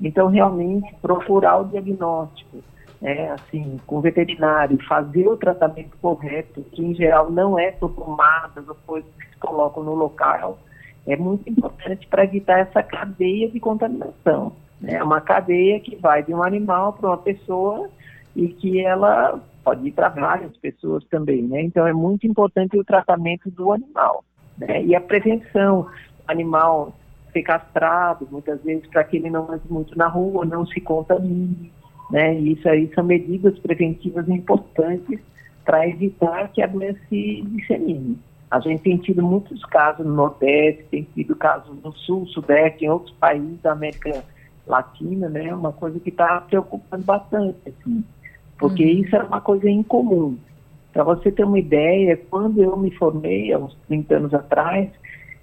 Então, 0.00 0.28
realmente, 0.28 0.94
procurar 1.00 1.58
o 1.58 1.64
diagnóstico, 1.64 2.58
né, 3.00 3.30
assim, 3.30 3.80
com 3.86 3.96
o 3.96 4.00
veterinário, 4.00 4.78
fazer 4.86 5.26
o 5.26 5.36
tratamento 5.36 5.96
correto, 6.00 6.62
que 6.72 6.84
em 6.84 6.94
geral 6.94 7.30
não 7.30 7.58
é 7.58 7.70
por 7.70 7.90
pomadas 7.90 8.68
ou 8.68 8.76
coisas 8.86 9.10
que 9.18 9.28
se 9.30 9.38
colocam 9.38 9.82
no 9.82 9.94
local, 9.94 10.58
é 11.06 11.16
muito 11.16 11.48
importante 11.48 12.06
para 12.06 12.24
evitar 12.24 12.60
essa 12.60 12.82
cadeia 12.82 13.48
de 13.48 13.60
contaminação. 13.60 14.52
É 14.82 15.02
uma 15.02 15.20
cadeia 15.20 15.80
que 15.80 15.96
vai 15.96 16.22
de 16.22 16.34
um 16.34 16.42
animal 16.42 16.92
para 16.92 17.10
uma 17.10 17.18
pessoa 17.18 17.88
e 18.34 18.48
que 18.48 18.80
ela 18.80 19.40
pode 19.62 19.88
ir 19.88 19.92
para 19.92 20.08
várias 20.08 20.54
pessoas 20.58 21.04
também, 21.04 21.42
né? 21.42 21.62
Então 21.62 21.86
é 21.86 21.92
muito 21.92 22.26
importante 22.26 22.78
o 22.78 22.84
tratamento 22.84 23.50
do 23.50 23.72
animal, 23.72 24.24
né? 24.58 24.84
E 24.84 24.94
a 24.94 25.00
prevenção, 25.00 25.86
animal 26.26 26.92
ser 27.32 27.42
castrado, 27.42 28.28
muitas 28.30 28.62
vezes 28.62 28.86
para 28.86 29.04
que 29.04 29.16
ele 29.16 29.30
não 29.30 29.50
ande 29.50 29.64
muito 29.68 29.96
na 29.96 30.06
rua, 30.06 30.44
não 30.44 30.66
se 30.66 30.80
contamine, 30.80 31.72
né? 32.10 32.38
E 32.38 32.52
isso 32.52 32.68
aí 32.68 32.90
são 32.94 33.04
medidas 33.04 33.58
preventivas 33.58 34.28
importantes 34.28 35.18
para 35.64 35.88
evitar 35.88 36.48
que 36.52 36.62
a 36.62 36.66
doença 36.66 37.00
se 37.08 37.42
dissemine. 37.42 38.18
A 38.50 38.60
gente 38.60 38.82
tem 38.82 38.96
tido 38.98 39.22
muitos 39.22 39.64
casos 39.64 40.06
no 40.06 40.14
Nordeste, 40.14 40.84
tem 40.90 41.08
tido 41.14 41.34
casos 41.34 41.76
no 41.82 41.92
Sul, 41.92 42.26
Sudeste, 42.26 42.84
em 42.84 42.88
outros 42.88 43.14
países 43.16 43.60
da 43.62 43.72
América 43.72 44.22
latina, 44.66 45.28
né, 45.28 45.54
uma 45.54 45.72
coisa 45.72 45.98
que 46.00 46.10
está 46.10 46.40
preocupando 46.40 47.04
bastante, 47.04 47.58
assim, 47.66 48.04
porque 48.58 48.84
uhum. 48.84 49.02
isso 49.02 49.14
era 49.14 49.26
uma 49.26 49.40
coisa 49.40 49.68
incomum. 49.68 50.36
Para 50.92 51.02
você 51.02 51.32
ter 51.32 51.44
uma 51.44 51.58
ideia, 51.58 52.16
quando 52.30 52.62
eu 52.62 52.76
me 52.76 52.90
formei, 52.92 53.52
há 53.52 53.58
uns 53.58 53.74
30 53.88 54.14
anos 54.14 54.34
atrás, 54.34 54.88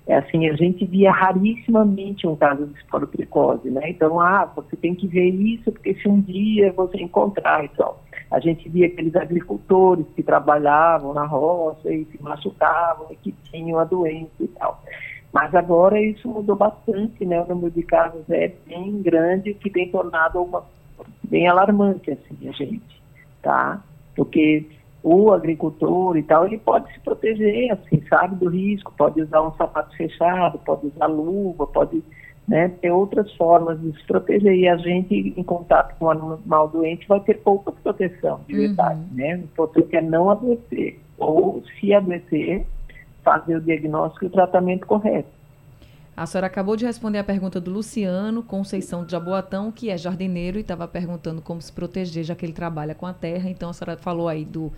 é 0.07 0.15
assim, 0.15 0.47
a 0.47 0.53
gente 0.55 0.85
via 0.85 1.11
rarissimamente 1.11 2.25
um 2.25 2.35
caso 2.35 2.65
de 2.65 2.77
esporotricose, 2.79 3.69
né? 3.69 3.89
Então, 3.89 4.19
ah, 4.19 4.45
você 4.55 4.75
tem 4.75 4.95
que 4.95 5.07
ver 5.07 5.29
isso, 5.29 5.71
porque 5.71 5.93
se 5.93 6.07
um 6.07 6.19
dia 6.19 6.71
você 6.73 6.97
encontrar 6.97 7.63
e 7.63 7.69
tal. 7.69 8.01
A 8.31 8.39
gente 8.39 8.67
via 8.69 8.87
aqueles 8.87 9.15
agricultores 9.15 10.05
que 10.15 10.23
trabalhavam 10.23 11.13
na 11.13 11.25
roça 11.25 11.91
e 11.91 12.05
se 12.05 12.21
machucavam 12.23 13.07
e 13.11 13.15
que 13.17 13.31
tinham 13.51 13.77
a 13.77 13.83
doença 13.83 14.31
e 14.39 14.47
tal. 14.47 14.81
Mas 15.33 15.55
agora 15.55 15.99
isso 15.99 16.27
mudou 16.27 16.55
bastante, 16.55 17.25
né? 17.25 17.41
O 17.41 17.47
número 17.47 17.71
de 17.71 17.83
casos 17.83 18.29
é 18.29 18.51
bem 18.67 19.01
grande, 19.01 19.53
que 19.53 19.69
tem 19.69 19.89
tornado 19.89 20.41
uma 20.41 20.63
bem 21.23 21.47
alarmante, 21.47 22.11
assim, 22.11 22.49
a 22.49 22.51
gente, 22.51 23.01
tá? 23.41 23.81
Porque 24.15 24.67
o 25.03 25.31
agricultor 25.31 26.17
e 26.17 26.23
tal, 26.23 26.45
ele 26.45 26.57
pode 26.57 26.91
se 26.93 26.99
proteger, 26.99 27.71
assim, 27.71 28.03
sabe, 28.07 28.35
do 28.35 28.49
risco, 28.49 28.93
pode 28.97 29.21
usar 29.21 29.41
um 29.41 29.53
sapato 29.53 29.95
fechado, 29.95 30.59
pode 30.59 30.87
usar 30.87 31.07
luva, 31.07 31.65
pode 31.65 32.03
né, 32.47 32.69
ter 32.81 32.91
outras 32.91 33.31
formas 33.35 33.79
de 33.81 33.93
se 33.93 34.05
proteger. 34.05 34.53
E 34.53 34.67
a 34.67 34.77
gente, 34.77 35.33
em 35.35 35.43
contato 35.43 35.97
com 35.97 36.05
o 36.05 36.11
animal 36.11 36.67
doente, 36.67 37.07
vai 37.07 37.19
ter 37.21 37.39
pouca 37.39 37.71
proteção, 37.71 38.41
de 38.47 38.55
verdade, 38.55 38.99
uhum. 38.99 39.15
né? 39.15 39.35
O 39.35 39.39
importante 39.39 39.95
é 39.95 40.01
não 40.01 40.29
adoecer, 40.29 40.99
ou 41.17 41.63
se 41.79 41.93
adoecer, 41.93 42.65
fazer 43.23 43.55
o 43.55 43.61
diagnóstico 43.61 44.25
e 44.25 44.27
o 44.27 44.31
tratamento 44.31 44.85
correto. 44.85 45.29
A 46.15 46.25
senhora 46.25 46.47
acabou 46.47 46.75
de 46.75 46.85
responder 46.85 47.17
a 47.17 47.23
pergunta 47.23 47.59
do 47.59 47.71
Luciano 47.71 48.43
Conceição 48.43 49.05
de 49.05 49.11
Jaboatão, 49.11 49.71
que 49.71 49.89
é 49.89 49.97
jardineiro 49.97 50.57
e 50.57 50.61
estava 50.61 50.87
perguntando 50.87 51.41
como 51.41 51.61
se 51.61 51.71
proteger, 51.71 52.23
já 52.23 52.35
que 52.35 52.45
ele 52.45 52.53
trabalha 52.53 52.93
com 52.93 53.05
a 53.05 53.13
terra. 53.13 53.49
Então 53.49 53.69
a 53.69 53.73
senhora 53.73 53.97
falou 53.97 54.27
aí 54.27 54.43
do 54.43 54.71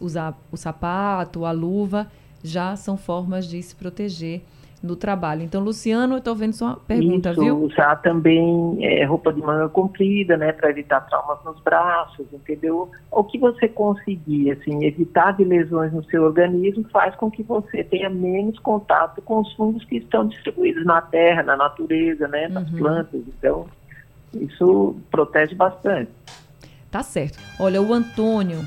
usar 0.00 0.38
o 0.50 0.56
sapato, 0.56 1.44
a 1.44 1.52
luva, 1.52 2.10
já 2.42 2.76
são 2.76 2.96
formas 2.96 3.46
de 3.46 3.62
se 3.62 3.74
proteger 3.74 4.42
no 4.82 4.96
trabalho. 4.96 5.42
Então, 5.42 5.62
Luciano, 5.62 6.14
eu 6.14 6.18
estou 6.18 6.34
vendo 6.34 6.52
sua 6.52 6.76
pergunta, 6.76 7.30
Isso, 7.30 7.40
viu? 7.40 7.64
Usar 7.64 7.96
também 7.96 8.78
é, 8.80 9.04
roupa 9.04 9.32
de 9.32 9.40
manga 9.40 9.68
comprida, 9.68 10.36
né, 10.36 10.52
para 10.52 10.70
evitar 10.70 11.00
traumas 11.00 11.38
nos 11.44 11.58
braços, 11.60 12.26
entendeu? 12.32 12.90
O 13.10 13.24
que 13.24 13.38
você 13.38 13.68
conseguir, 13.68 14.52
assim, 14.52 14.84
evitar 14.84 15.32
de 15.32 15.44
lesões 15.44 15.92
no 15.92 16.04
seu 16.04 16.24
organismo 16.24 16.84
faz 16.90 17.14
com 17.16 17.30
que 17.30 17.42
você 17.42 17.82
tenha 17.82 18.10
menos 18.10 18.58
contato 18.58 19.22
com 19.22 19.40
os 19.40 19.52
fungos 19.54 19.84
que 19.84 19.96
estão 19.96 20.26
distribuídos 20.26 20.84
na 20.84 21.00
terra, 21.00 21.42
na 21.42 21.56
natureza, 21.56 22.28
né, 22.28 22.48
nas 22.48 22.70
uhum. 22.70 22.78
plantas. 22.78 23.20
Então, 23.38 23.66
isso 24.34 24.96
protege 25.10 25.54
bastante. 25.54 26.10
Tá 26.90 27.02
certo. 27.02 27.38
Olha, 27.58 27.80
o 27.80 27.92
Antônio 27.92 28.60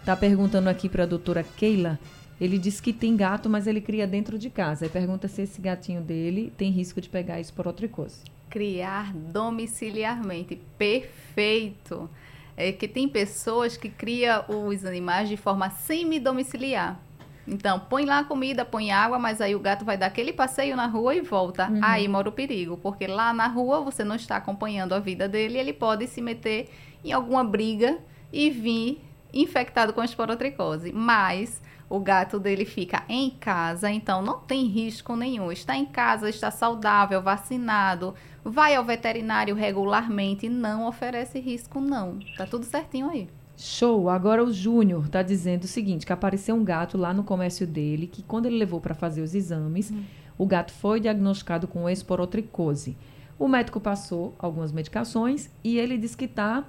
está 0.00 0.16
perguntando 0.16 0.68
aqui 0.68 0.88
para 0.88 1.02
a 1.02 1.06
doutora 1.06 1.42
Keila 1.42 1.98
ele 2.40 2.58
diz 2.58 2.80
que 2.80 2.92
tem 2.92 3.16
gato, 3.16 3.48
mas 3.48 3.66
ele 3.66 3.80
cria 3.80 4.06
dentro 4.06 4.38
de 4.38 4.50
casa. 4.50 4.86
E 4.86 4.88
pergunta 4.88 5.26
se 5.26 5.42
esse 5.42 5.60
gatinho 5.60 6.02
dele 6.02 6.52
tem 6.56 6.70
risco 6.70 7.00
de 7.00 7.08
pegar 7.08 7.40
esporotricose. 7.40 8.20
Criar 8.50 9.12
domiciliarmente. 9.14 10.60
Perfeito. 10.76 12.08
É 12.56 12.72
que 12.72 12.86
tem 12.86 13.08
pessoas 13.08 13.76
que 13.76 13.88
criam 13.88 14.44
os 14.48 14.84
animais 14.84 15.28
de 15.28 15.36
forma 15.36 15.70
semi-domiciliar. 15.70 17.00
Então, 17.48 17.78
põe 17.78 18.04
lá 18.04 18.20
a 18.20 18.24
comida, 18.24 18.64
põe 18.64 18.90
água, 18.90 19.18
mas 19.18 19.40
aí 19.40 19.54
o 19.54 19.60
gato 19.60 19.84
vai 19.84 19.96
dar 19.96 20.06
aquele 20.06 20.32
passeio 20.32 20.74
na 20.74 20.86
rua 20.86 21.14
e 21.14 21.20
volta. 21.20 21.70
Uhum. 21.70 21.80
Aí 21.82 22.08
mora 22.08 22.28
o 22.28 22.32
perigo, 22.32 22.76
porque 22.76 23.06
lá 23.06 23.32
na 23.32 23.46
rua 23.46 23.80
você 23.80 24.02
não 24.02 24.16
está 24.16 24.36
acompanhando 24.36 24.94
a 24.94 24.98
vida 24.98 25.28
dele, 25.28 25.58
ele 25.58 25.72
pode 25.72 26.06
se 26.08 26.20
meter 26.20 26.68
em 27.04 27.12
alguma 27.12 27.44
briga 27.44 27.98
e 28.32 28.50
vir 28.50 29.00
infectado 29.32 29.92
com 29.92 30.02
esporotricose. 30.02 30.92
Mas 30.92 31.62
o 31.88 32.00
gato 32.00 32.38
dele 32.40 32.64
fica 32.64 33.04
em 33.08 33.30
casa, 33.30 33.90
então 33.90 34.20
não 34.20 34.38
tem 34.40 34.66
risco 34.66 35.14
nenhum. 35.14 35.52
Está 35.52 35.76
em 35.76 35.86
casa, 35.86 36.28
está 36.28 36.50
saudável, 36.50 37.22
vacinado, 37.22 38.14
vai 38.44 38.74
ao 38.74 38.84
veterinário 38.84 39.54
regularmente, 39.54 40.48
não 40.48 40.86
oferece 40.86 41.38
risco 41.38 41.80
não. 41.80 42.18
Tá 42.36 42.46
tudo 42.46 42.64
certinho 42.64 43.08
aí. 43.08 43.28
Show. 43.56 44.10
Agora 44.10 44.44
o 44.44 44.52
Júnior 44.52 45.06
está 45.06 45.22
dizendo 45.22 45.64
o 45.64 45.68
seguinte, 45.68 46.04
que 46.04 46.12
apareceu 46.12 46.54
um 46.54 46.64
gato 46.64 46.98
lá 46.98 47.14
no 47.14 47.24
comércio 47.24 47.66
dele, 47.66 48.06
que 48.06 48.22
quando 48.22 48.46
ele 48.46 48.58
levou 48.58 48.80
para 48.80 48.94
fazer 48.94 49.22
os 49.22 49.34
exames, 49.34 49.90
hum. 49.90 50.02
o 50.36 50.44
gato 50.44 50.72
foi 50.72 51.00
diagnosticado 51.00 51.66
com 51.66 51.88
esporotricose. 51.88 52.96
O 53.38 53.48
médico 53.48 53.80
passou 53.80 54.34
algumas 54.38 54.72
medicações 54.72 55.50
e 55.62 55.78
ele 55.78 55.96
disse 55.96 56.16
que 56.16 56.24
está 56.24 56.64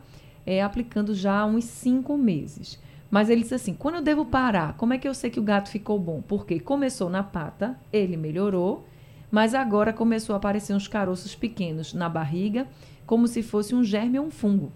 é, 0.46 0.62
aplicando 0.62 1.14
já 1.14 1.40
há 1.40 1.46
uns 1.46 1.66
cinco 1.66 2.18
meses. 2.18 2.80
Mas 3.10 3.30
ele 3.30 3.42
disse 3.42 3.56
assim: 3.56 3.74
quando 3.74 3.96
eu 3.96 4.02
devo 4.02 4.26
parar? 4.26 4.76
Como 4.78 4.94
é 4.94 4.98
que 4.98 5.08
eu 5.08 5.14
sei 5.14 5.30
que 5.30 5.40
o 5.40 5.44
gato 5.44 5.70
ficou 5.70 6.00
bom? 6.00 6.22
Porque 6.22 6.60
começou 6.60 7.10
na 7.10 7.24
pata, 7.24 7.80
ele 7.92 8.18
melhorou, 8.18 8.86
mas 9.32 9.54
agora 9.54 9.94
começou 9.94 10.34
a 10.34 10.38
aparecer 10.38 10.74
uns 10.74 10.88
caroços 10.88 11.36
pequenos 11.36 11.94
na 11.94 12.10
barriga, 12.10 12.68
como 13.06 13.28
se 13.28 13.42
fosse 13.42 13.74
um 13.74 13.84
germe 13.84 14.20
ou 14.20 14.26
um 14.26 14.32
fungo. 14.32 14.72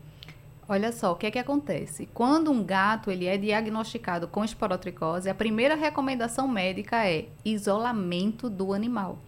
Olha 0.67 0.94
só, 0.94 1.12
o 1.12 1.15
que 1.15 1.26
é 1.26 1.32
que 1.32 1.39
acontece? 1.39 2.08
Quando 2.13 2.50
um 2.50 2.63
gato 2.63 3.12
ele 3.12 3.26
é 3.26 3.38
diagnosticado 3.38 4.26
com 4.26 4.41
esporotricose, 4.41 5.30
a 5.30 5.36
primeira 5.36 5.76
recomendação 5.76 6.48
médica 6.48 7.06
é 7.06 7.26
isolamento 7.44 8.50
do 8.50 8.72
animal. 8.72 9.20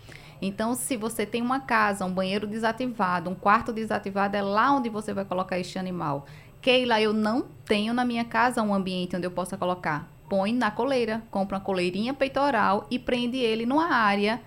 Então, 0.42 0.74
se 0.74 0.98
você 0.98 1.26
tem 1.26 1.42
uma 1.42 1.60
casa, 1.60 2.06
um 2.06 2.14
banheiro 2.14 2.46
desativado, 2.46 3.30
um 3.30 3.36
quarto 3.36 3.74
desativado, 3.74 4.36
é 4.36 4.42
lá 4.42 4.74
onde 4.74 4.90
você 4.90 5.14
vai 5.14 5.26
colocar 5.26 5.60
este 5.60 5.80
animal. 5.80 6.26
Keila, 6.64 7.02
eu 7.02 7.12
não 7.12 7.46
tenho 7.66 7.94
na 7.94 8.06
minha 8.06 8.24
casa 8.24 8.64
um 8.64 8.74
ambiente 8.74 9.18
onde 9.18 9.28
eu 9.28 9.32
possa 9.32 9.58
colocar. 9.58 10.10
Põe 10.30 10.54
na 10.54 10.72
coleira, 10.72 11.22
compra 11.30 11.58
uma 11.58 11.64
coleirinha 11.64 12.14
peitoral 12.14 12.88
e 12.90 12.98
prende 12.98 13.38
ele 13.38 13.66
numa 13.66 13.94
área 13.94 14.40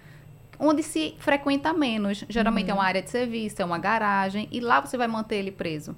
onde 0.59 0.83
se 0.83 1.15
frequenta 1.19 1.75
menos. 1.75 2.25
Geralmente 2.27 2.71
uhum. 2.71 2.71
é 2.71 2.75
uma 2.75 2.85
área 2.85 3.03
de 3.03 3.11
serviço, 3.11 3.61
é 3.61 3.65
uma 3.67 3.77
garagem, 3.77 4.49
e 4.51 4.61
lá 4.61 4.81
você 4.81 4.97
vai 4.97 5.07
manter 5.07 5.37
ele 5.37 5.53
preso. 5.53 5.95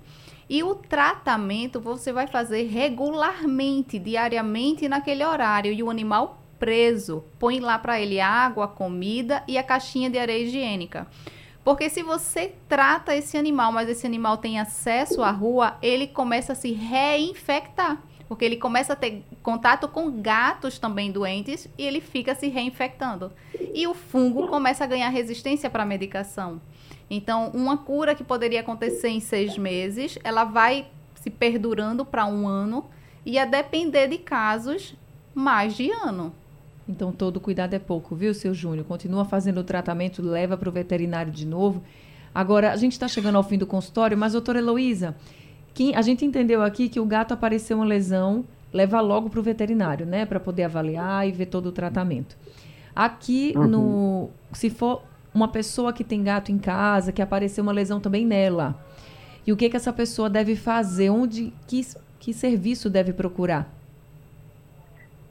E 0.51 0.61
o 0.61 0.75
tratamento 0.75 1.81
você 1.81 2.13
vai 2.13 2.27
fazer 2.27 2.65
regularmente, 2.65 3.97
diariamente 3.97 4.89
naquele 4.89 5.25
horário, 5.25 5.73
e 5.73 5.85
o 5.85 5.89
animal 5.89 6.43
preso. 6.59 7.23
Põe 7.39 7.61
lá 7.61 7.79
para 7.79 8.01
ele 8.01 8.21
água, 8.21 8.67
comida 8.67 9.45
e 9.47 9.57
a 9.57 9.63
caixinha 9.63 10.11
de 10.11 10.19
areia 10.19 10.43
higiênica. 10.43 11.07
Porque 11.69 11.91
se 11.91 12.03
você 12.03 12.55
trata 12.67 13.15
esse 13.15 13.37
animal, 13.37 13.71
mas 13.71 13.91
esse 13.91 14.07
animal 14.07 14.39
tem 14.39 14.59
acesso 14.59 15.23
à 15.23 15.31
rua, 15.31 15.77
ele 15.83 16.07
começa 16.07 16.55
a 16.55 16.57
se 16.57 16.73
reinfectar. 16.73 18.03
Porque 18.27 18.43
ele 18.43 18.57
começa 18.57 18.95
a 18.95 18.97
ter 18.97 19.23
contato 19.43 19.87
com 19.87 20.11
gatos 20.11 20.79
também 20.79 21.13
doentes 21.13 21.69
e 21.77 21.83
ele 21.85 22.01
fica 22.01 22.35
se 22.35 22.49
reinfectando. 22.49 23.31
E 23.75 23.87
o 23.87 23.93
fungo 23.93 24.49
começa 24.49 24.83
a 24.83 24.87
ganhar 24.87 25.11
resistência 25.11 25.69
para 25.69 25.83
a 25.83 25.87
medicação. 25.87 26.59
Então, 27.11 27.51
uma 27.53 27.77
cura 27.77 28.15
que 28.15 28.25
poderia 28.25 28.61
acontecer 28.61 29.11
em 29.11 29.21
seis 29.21 29.59
meses, 29.59 30.19
ela 30.25 30.45
vai 30.45 30.87
se 31.17 31.29
perdurando 31.29 32.03
para 32.03 32.25
um 32.25 32.49
ano 32.49 32.87
e 33.27 33.39
a 33.39 33.45
depender 33.45 34.09
de 34.09 34.17
casos, 34.17 34.95
mais 35.35 35.77
de 35.77 35.91
ano. 35.91 36.33
Então, 36.88 37.12
todo 37.12 37.38
cuidado 37.38 37.74
é 37.74 37.79
pouco, 37.79 38.16
viu, 38.16 38.33
seu 38.33 38.55
Júnior? 38.55 38.87
Continua 38.87 39.24
fazendo 39.24 39.59
o 39.59 39.64
tratamento, 39.64 40.22
leva 40.22 40.57
para 40.57 40.68
o 40.68 40.72
veterinário 40.72 41.31
de 41.31 41.46
novo. 41.46 41.83
Agora, 42.35 42.72
a 42.72 42.77
gente 42.77 42.92
está 42.92 43.07
chegando 43.07 43.37
ao 43.37 43.42
fim 43.42 43.59
do 43.59 43.66
consultório, 43.66 44.16
mas, 44.16 44.33
doutora 44.33 44.59
Heloísa, 44.59 45.14
a 45.94 46.03
gente 46.03 46.24
entendeu 46.24 46.62
aqui 46.62 46.88
que 46.88 46.98
o 46.98 47.05
gato 47.05 47.33
apareceu 47.35 47.77
uma 47.77 47.87
lesão, 47.87 48.44
leva 48.72 49.01
logo 49.01 49.31
para 49.31 49.38
o 49.38 49.42
veterinário, 49.42 50.07
né? 50.07 50.27
Para 50.27 50.40
poder 50.40 50.64
avaliar 50.64 51.29
e 51.29 51.31
ver 51.31 51.46
todo 51.46 51.66
o 51.66 51.72
tratamento. 51.72 52.37
Aqui, 52.96 53.53
uhum. 53.55 53.66
no, 53.66 54.31
se 54.53 54.70
for 54.70 55.03
uma 55.33 55.46
pessoa 55.46 55.92
que 55.92 56.03
tem 56.03 56.22
gato 56.22 56.51
em 56.51 56.59
casa, 56.59 57.12
que 57.12 57.22
apareceu 57.22 57.62
uma 57.62 57.72
lesão 57.72 58.01
também 58.01 58.27
nela, 58.27 58.83
e 59.46 59.53
o 59.53 59.57
que, 59.57 59.68
que 59.70 59.77
essa 59.77 59.92
pessoa 59.92 60.29
deve 60.29 60.57
fazer? 60.57 61.11
Onde, 61.11 61.53
que, 61.66 61.87
que 62.18 62.33
serviço 62.33 62.90
deve 62.90 63.12
procurar? 63.12 63.78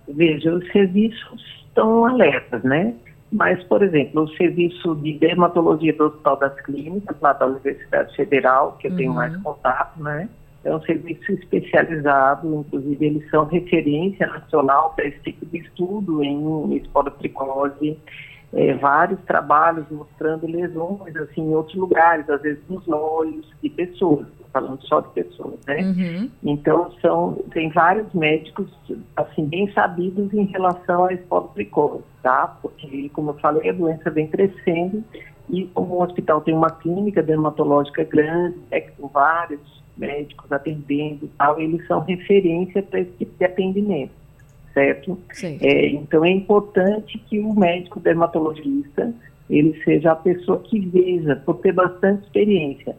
Veja, 0.08 0.54
os 0.54 0.66
serviços 0.72 1.66
estão 1.68 2.06
alertas, 2.06 2.64
né? 2.64 2.94
Mas, 3.32 3.62
por 3.66 3.84
exemplo, 3.84 4.24
o 4.24 4.30
serviço 4.30 4.96
de 4.96 5.14
dermatologia 5.14 5.94
do 5.94 6.06
Hospital 6.06 6.38
das 6.38 6.62
Clínicas, 6.62 7.18
lá 7.22 7.34
da 7.34 7.46
Universidade 7.46 8.16
Federal, 8.16 8.78
que 8.80 8.88
eu 8.88 8.92
uhum. 8.92 8.98
tenho 8.98 9.14
mais 9.14 9.36
contato, 9.38 10.02
né? 10.02 10.30
É 10.64 10.74
um 10.74 10.82
serviço 10.82 11.32
especializado, 11.32 12.54
inclusive 12.54 13.06
eles 13.06 13.30
são 13.30 13.46
referência 13.46 14.28
nacional 14.28 14.94
para 14.96 15.06
esse 15.06 15.20
tipo 15.20 15.46
de 15.46 15.60
estudo 15.60 16.24
em 16.24 16.76
esporotricose, 16.76 17.98
é, 18.54 18.74
vários 18.76 19.20
trabalhos 19.22 19.86
mostrando 19.92 20.48
lesões 20.48 21.16
assim 21.18 21.42
em 21.42 21.56
outros 21.56 21.76
lugares, 21.76 22.30
às 22.30 22.42
vezes 22.42 22.62
nos 22.70 22.88
olhos 22.88 23.46
de 23.62 23.70
pessoas 23.70 24.26
falando 24.52 24.82
só 24.84 25.02
de 25.02 25.10
pessoas, 25.10 25.60
né? 25.66 25.82
Uhum. 25.82 26.30
Então 26.44 26.92
são 27.02 27.34
tem 27.52 27.70
vários 27.70 28.12
médicos 28.14 28.68
assim 29.16 29.46
bem 29.46 29.72
sabidos 29.74 30.34
em 30.34 30.46
relação 30.46 31.06
à 31.06 31.14
esporotricose, 31.14 32.04
tá? 32.22 32.58
Porque 32.62 33.10
como 33.10 33.32
eu 33.32 33.36
falei 33.36 33.70
a 33.70 33.74
doença 33.74 34.10
vem 34.10 34.28
crescendo 34.28 35.04
e 35.50 35.66
como 35.68 35.96
o 35.96 36.04
hospital 36.04 36.42
tem 36.42 36.54
uma 36.54 36.70
clínica 36.70 37.24
dermatológica 37.24 38.04
grande, 38.04 38.58
é, 38.72 38.82
com 38.82 39.08
vários 39.08 39.62
médicos 39.98 40.52
atendendo 40.52 41.26
e 41.26 41.30
tal, 41.38 41.60
eles 41.60 41.86
são 41.88 42.02
referência 42.02 42.84
para 42.84 43.00
esse 43.00 43.12
tipo 43.12 43.38
de 43.38 43.46
atendimento, 43.46 44.12
certo? 44.74 45.18
É, 45.62 45.90
então 45.90 46.24
é 46.24 46.30
importante 46.30 47.18
que 47.18 47.40
o 47.40 47.54
médico 47.54 48.00
dermatologista 48.00 49.14
ele 49.50 49.82
seja 49.84 50.12
a 50.12 50.16
pessoa 50.16 50.60
que 50.60 50.80
veja, 50.80 51.38
por 51.38 51.56
ter 51.60 51.72
bastante 51.72 52.24
experiência 52.24 52.96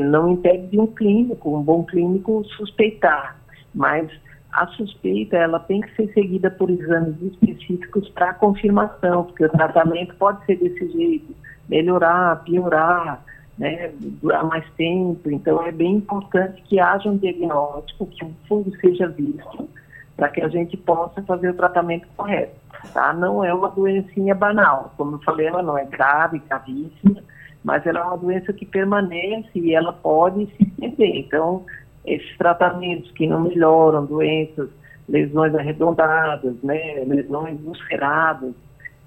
não 0.00 0.30
impede 0.30 0.68
de 0.68 0.80
um 0.80 0.86
clínico, 0.86 1.56
um 1.56 1.62
bom 1.62 1.84
clínico, 1.84 2.44
suspeitar, 2.56 3.36
mas 3.74 4.10
a 4.52 4.66
suspeita 4.68 5.36
ela 5.36 5.58
tem 5.58 5.80
que 5.80 5.94
ser 5.96 6.12
seguida 6.14 6.50
por 6.50 6.70
exames 6.70 7.20
específicos 7.20 8.08
para 8.10 8.34
confirmação, 8.34 9.24
porque 9.24 9.44
o 9.44 9.48
tratamento 9.48 10.14
pode 10.14 10.44
ser 10.46 10.56
desse 10.56 10.90
jeito, 10.92 11.34
melhorar, 11.68 12.42
piorar, 12.44 13.22
né, 13.58 13.92
durar 14.00 14.44
mais 14.44 14.64
tempo. 14.76 15.30
Então, 15.30 15.64
é 15.66 15.72
bem 15.72 15.96
importante 15.96 16.62
que 16.62 16.78
haja 16.78 17.08
um 17.08 17.16
diagnóstico, 17.16 18.06
que 18.06 18.24
o 18.24 18.32
fungo 18.48 18.74
seja 18.76 19.08
visto, 19.08 19.68
para 20.16 20.28
que 20.28 20.40
a 20.40 20.48
gente 20.48 20.76
possa 20.76 21.20
fazer 21.22 21.50
o 21.50 21.54
tratamento 21.54 22.06
correto. 22.16 22.54
Tá? 22.92 23.12
Não 23.12 23.42
é 23.44 23.52
uma 23.52 23.70
doencinha 23.70 24.34
banal, 24.34 24.92
como 24.96 25.16
eu 25.16 25.20
falei, 25.20 25.46
ela 25.46 25.62
não 25.62 25.76
é 25.76 25.84
grave, 25.84 26.40
gravíssima, 26.48 27.22
mas 27.64 27.84
ela 27.86 28.00
é 28.00 28.02
uma 28.02 28.18
doença 28.18 28.52
que 28.52 28.66
permanece 28.66 29.48
e 29.54 29.74
ela 29.74 29.92
pode 29.92 30.46
se 30.46 30.62
estender. 30.62 31.16
Então, 31.16 31.64
esses 32.04 32.36
tratamentos 32.36 33.10
que 33.12 33.26
não 33.26 33.40
melhoram, 33.40 34.04
doenças, 34.04 34.68
lesões 35.08 35.54
arredondadas, 35.54 36.54
né, 36.62 37.02
lesões 37.06 37.58
ulceradas, 37.64 38.52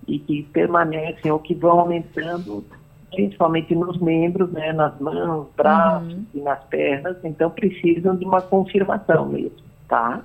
e 0.07 0.19
que 0.19 0.43
permanecem 0.51 1.31
ou 1.31 1.37
que 1.37 1.53
vão 1.53 1.81
aumentando, 1.81 2.65
principalmente 3.11 3.75
nos 3.75 3.99
membros, 3.99 4.51
né, 4.51 4.73
nas 4.73 4.97
mãos, 4.99 5.47
braços 5.55 6.13
uhum. 6.13 6.25
e 6.33 6.39
nas 6.39 6.63
pernas, 6.63 7.17
então 7.23 7.51
precisam 7.51 8.15
de 8.15 8.25
uma 8.25 8.41
confirmação 8.41 9.27
mesmo, 9.27 9.57
tá? 9.87 10.21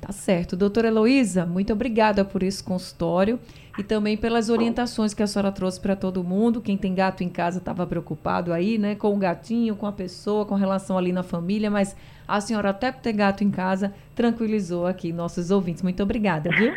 Tá 0.00 0.12
certo. 0.12 0.56
Doutora 0.56 0.88
Heloísa, 0.88 1.46
muito 1.46 1.72
obrigada 1.72 2.24
por 2.24 2.42
esse 2.42 2.62
consultório 2.62 3.38
e 3.78 3.82
também 3.82 4.16
pelas 4.16 4.50
orientações 4.50 5.14
que 5.14 5.22
a 5.22 5.26
senhora 5.26 5.50
trouxe 5.50 5.80
para 5.80 5.96
todo 5.96 6.22
mundo. 6.22 6.60
Quem 6.60 6.76
tem 6.76 6.94
gato 6.94 7.22
em 7.22 7.28
casa 7.28 7.58
estava 7.58 7.86
preocupado 7.86 8.52
aí, 8.52 8.76
né? 8.78 8.94
Com 8.94 9.14
o 9.14 9.16
gatinho, 9.16 9.76
com 9.76 9.86
a 9.86 9.92
pessoa, 9.92 10.44
com 10.44 10.54
relação 10.54 10.98
ali 10.98 11.12
na 11.12 11.22
família, 11.22 11.70
mas 11.70 11.96
a 12.26 12.40
senhora, 12.40 12.70
até 12.70 12.92
por 12.92 13.00
ter 13.00 13.12
gato 13.12 13.42
em 13.42 13.50
casa, 13.50 13.92
tranquilizou 14.14 14.86
aqui 14.86 15.12
nossos 15.12 15.50
ouvintes. 15.50 15.82
Muito 15.82 16.02
obrigada, 16.02 16.50
viu? 16.50 16.72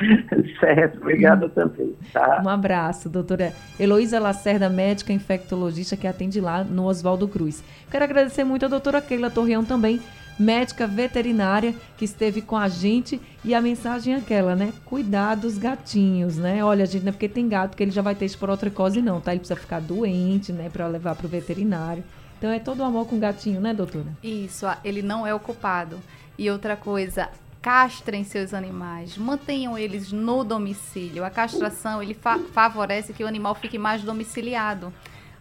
certo, 0.60 0.98
obrigada 0.98 1.48
também. 1.48 1.94
Tá? 2.12 2.42
Um 2.44 2.48
abraço, 2.48 3.08
doutora 3.08 3.52
Heloísa 3.78 4.18
Lacerda, 4.18 4.68
médica 4.68 5.12
infectologista 5.12 5.96
que 5.96 6.06
atende 6.06 6.40
lá 6.40 6.62
no 6.62 6.84
Oswaldo 6.84 7.26
Cruz. 7.26 7.64
Quero 7.90 8.04
agradecer 8.04 8.44
muito 8.44 8.64
a 8.64 8.68
doutora 8.68 9.00
Keila 9.00 9.30
Torreão 9.30 9.64
também 9.64 10.00
médica 10.38 10.86
veterinária 10.86 11.74
que 11.96 12.04
esteve 12.04 12.40
com 12.40 12.56
a 12.56 12.68
gente 12.68 13.20
e 13.44 13.54
a 13.54 13.60
mensagem 13.60 14.14
é 14.14 14.16
aquela, 14.18 14.56
né? 14.56 14.72
Cuidar 14.84 15.34
dos 15.36 15.58
gatinhos, 15.58 16.36
né? 16.36 16.64
Olha, 16.64 16.86
gente, 16.86 17.02
não 17.02 17.10
é 17.10 17.12
porque 17.12 17.28
tem 17.28 17.48
gato 17.48 17.76
que 17.76 17.82
ele 17.82 17.90
já 17.90 18.02
vai 18.02 18.14
ter 18.14 18.24
esporotricose 18.24 19.00
não, 19.00 19.20
tá? 19.20 19.32
Ele 19.32 19.40
precisa 19.40 19.58
ficar 19.58 19.80
doente, 19.80 20.52
né, 20.52 20.68
para 20.68 20.86
levar 20.86 21.14
para 21.14 21.26
o 21.26 21.28
veterinário. 21.28 22.04
Então 22.38 22.50
é 22.50 22.58
todo 22.58 22.82
amor 22.82 23.06
com 23.06 23.16
o 23.16 23.20
gatinho, 23.20 23.60
né, 23.60 23.72
doutora? 23.72 24.06
Isso, 24.22 24.66
ele 24.84 25.02
não 25.02 25.26
é 25.26 25.34
o 25.34 25.40
culpado. 25.40 25.98
E 26.36 26.50
outra 26.50 26.76
coisa, 26.76 27.28
castrem 27.62 28.24
seus 28.24 28.52
animais, 28.52 29.16
mantenham 29.16 29.78
eles 29.78 30.12
no 30.12 30.44
domicílio. 30.44 31.24
A 31.24 31.30
castração 31.30 32.02
ele 32.02 32.12
fa 32.12 32.38
favorece 32.52 33.12
que 33.12 33.24
o 33.24 33.26
animal 33.26 33.54
fique 33.54 33.78
mais 33.78 34.02
domiciliado 34.02 34.92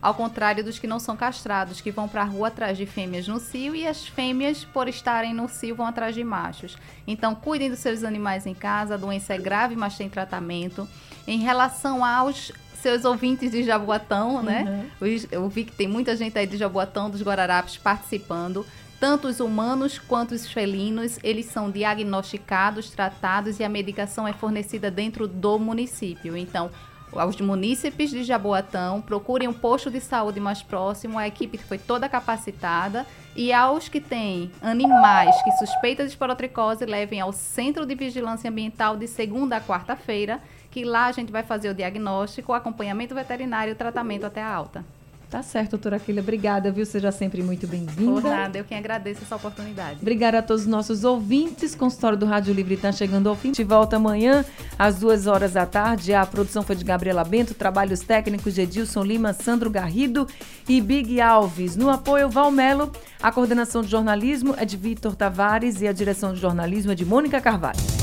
ao 0.03 0.13
contrário 0.13 0.61
dos 0.65 0.77
que 0.77 0.85
não 0.85 0.99
são 0.99 1.15
castrados, 1.15 1.79
que 1.79 1.89
vão 1.89 2.09
para 2.09 2.23
a 2.23 2.25
rua 2.25 2.49
atrás 2.49 2.77
de 2.77 2.85
fêmeas 2.85 3.25
no 3.25 3.39
cio 3.39 3.73
e 3.73 3.87
as 3.87 4.05
fêmeas, 4.05 4.65
por 4.65 4.89
estarem 4.89 5.33
no 5.33 5.47
cio, 5.47 5.73
vão 5.73 5.85
atrás 5.85 6.13
de 6.13 6.25
machos. 6.25 6.77
Então, 7.07 7.33
cuidem 7.33 7.69
dos 7.69 7.79
seus 7.79 8.03
animais 8.03 8.45
em 8.45 8.53
casa, 8.53 8.95
a 8.95 8.97
doença 8.97 9.33
é 9.33 9.37
grave, 9.37 9.77
mas 9.77 9.95
tem 9.95 10.09
tratamento. 10.09 10.85
Em 11.25 11.39
relação 11.39 12.03
aos 12.03 12.51
seus 12.81 13.05
ouvintes 13.05 13.49
de 13.49 13.63
Jaboatão, 13.63 14.43
né? 14.43 14.89
Uhum. 15.01 15.21
Eu 15.31 15.47
vi 15.47 15.63
que 15.63 15.71
tem 15.71 15.87
muita 15.87 16.17
gente 16.17 16.37
aí 16.37 16.45
de 16.45 16.57
Jaboatão, 16.57 17.09
dos 17.09 17.21
Guararapes, 17.21 17.77
participando. 17.77 18.65
Tanto 18.99 19.29
os 19.29 19.39
humanos 19.39 19.97
quanto 19.99 20.35
os 20.35 20.51
felinos, 20.51 21.17
eles 21.23 21.45
são 21.45 21.71
diagnosticados, 21.71 22.89
tratados 22.89 23.57
e 23.57 23.63
a 23.63 23.69
medicação 23.69 24.27
é 24.27 24.33
fornecida 24.33 24.91
dentro 24.91 25.29
do 25.29 25.57
município. 25.57 26.35
Então, 26.35 26.69
aos 27.19 27.39
munícipes 27.39 28.09
de 28.09 28.23
Jaboatão, 28.23 29.01
procurem 29.01 29.47
um 29.47 29.53
posto 29.53 29.89
de 29.89 29.99
saúde 29.99 30.39
mais 30.39 30.61
próximo, 30.61 31.17
a 31.17 31.27
equipe 31.27 31.57
foi 31.57 31.77
toda 31.77 32.09
capacitada, 32.09 33.05
e 33.35 33.51
aos 33.51 33.87
que 33.89 33.99
têm 33.99 34.51
animais 34.61 35.41
que 35.43 35.51
suspeitam 35.53 36.05
de 36.05 36.11
esporotricose, 36.11 36.85
levem 36.85 37.19
ao 37.19 37.31
Centro 37.31 37.85
de 37.85 37.95
Vigilância 37.95 38.49
Ambiental 38.49 38.95
de 38.95 39.07
segunda 39.07 39.57
a 39.57 39.61
quarta-feira, 39.61 40.41
que 40.69 40.83
lá 40.83 41.05
a 41.05 41.11
gente 41.11 41.31
vai 41.31 41.43
fazer 41.43 41.69
o 41.69 41.73
diagnóstico, 41.73 42.51
o 42.51 42.55
acompanhamento 42.55 43.13
veterinário 43.13 43.71
e 43.71 43.73
o 43.73 43.77
tratamento 43.77 44.25
até 44.25 44.41
a 44.41 44.53
alta. 44.53 44.83
Tá 45.33 45.41
certo, 45.41 45.71
doutora 45.71 45.95
Aquila. 45.95 46.21
Obrigada, 46.21 46.71
viu? 46.71 46.85
Seja 46.85 47.11
sempre 47.11 47.41
muito 47.41 47.65
bem-vinda. 47.65 48.21
Por 48.21 48.21
nada, 48.21 48.59
eu 48.59 48.63
quem 48.63 48.77
agradeço 48.77 49.23
essa 49.23 49.35
oportunidade. 49.35 49.97
Obrigada 49.99 50.37
a 50.37 50.41
todos 50.43 50.61
os 50.61 50.67
nossos 50.67 51.03
ouvintes. 51.03 51.73
Consultório 51.73 52.15
do 52.15 52.27
Rádio 52.27 52.53
Livre 52.53 52.75
está 52.75 52.91
chegando 52.91 53.27
ao 53.27 53.35
fim. 53.35 53.51
De 53.51 53.63
volta 53.63 53.95
amanhã, 53.95 54.45
às 54.77 54.99
duas 54.99 55.25
horas 55.25 55.53
da 55.53 55.65
tarde. 55.65 56.13
A 56.13 56.23
produção 56.23 56.61
foi 56.61 56.75
de 56.75 56.85
Gabriela 56.85 57.23
Bento, 57.23 57.55
trabalhos 57.55 58.01
técnicos 58.01 58.53
de 58.53 58.61
Edilson 58.61 59.01
Lima, 59.01 59.33
Sandro 59.33 59.71
Garrido 59.71 60.27
e 60.69 60.79
Big 60.79 61.19
Alves. 61.19 61.75
No 61.75 61.89
apoio, 61.89 62.29
Valmelo. 62.29 62.91
A 63.19 63.31
coordenação 63.31 63.81
de 63.81 63.89
jornalismo 63.89 64.53
é 64.55 64.65
de 64.65 64.77
Vitor 64.77 65.15
Tavares 65.15 65.81
e 65.81 65.87
a 65.87 65.91
direção 65.91 66.31
de 66.31 66.39
jornalismo 66.39 66.91
é 66.91 66.95
de 66.95 67.05
Mônica 67.05 67.41
Carvalho. 67.41 68.02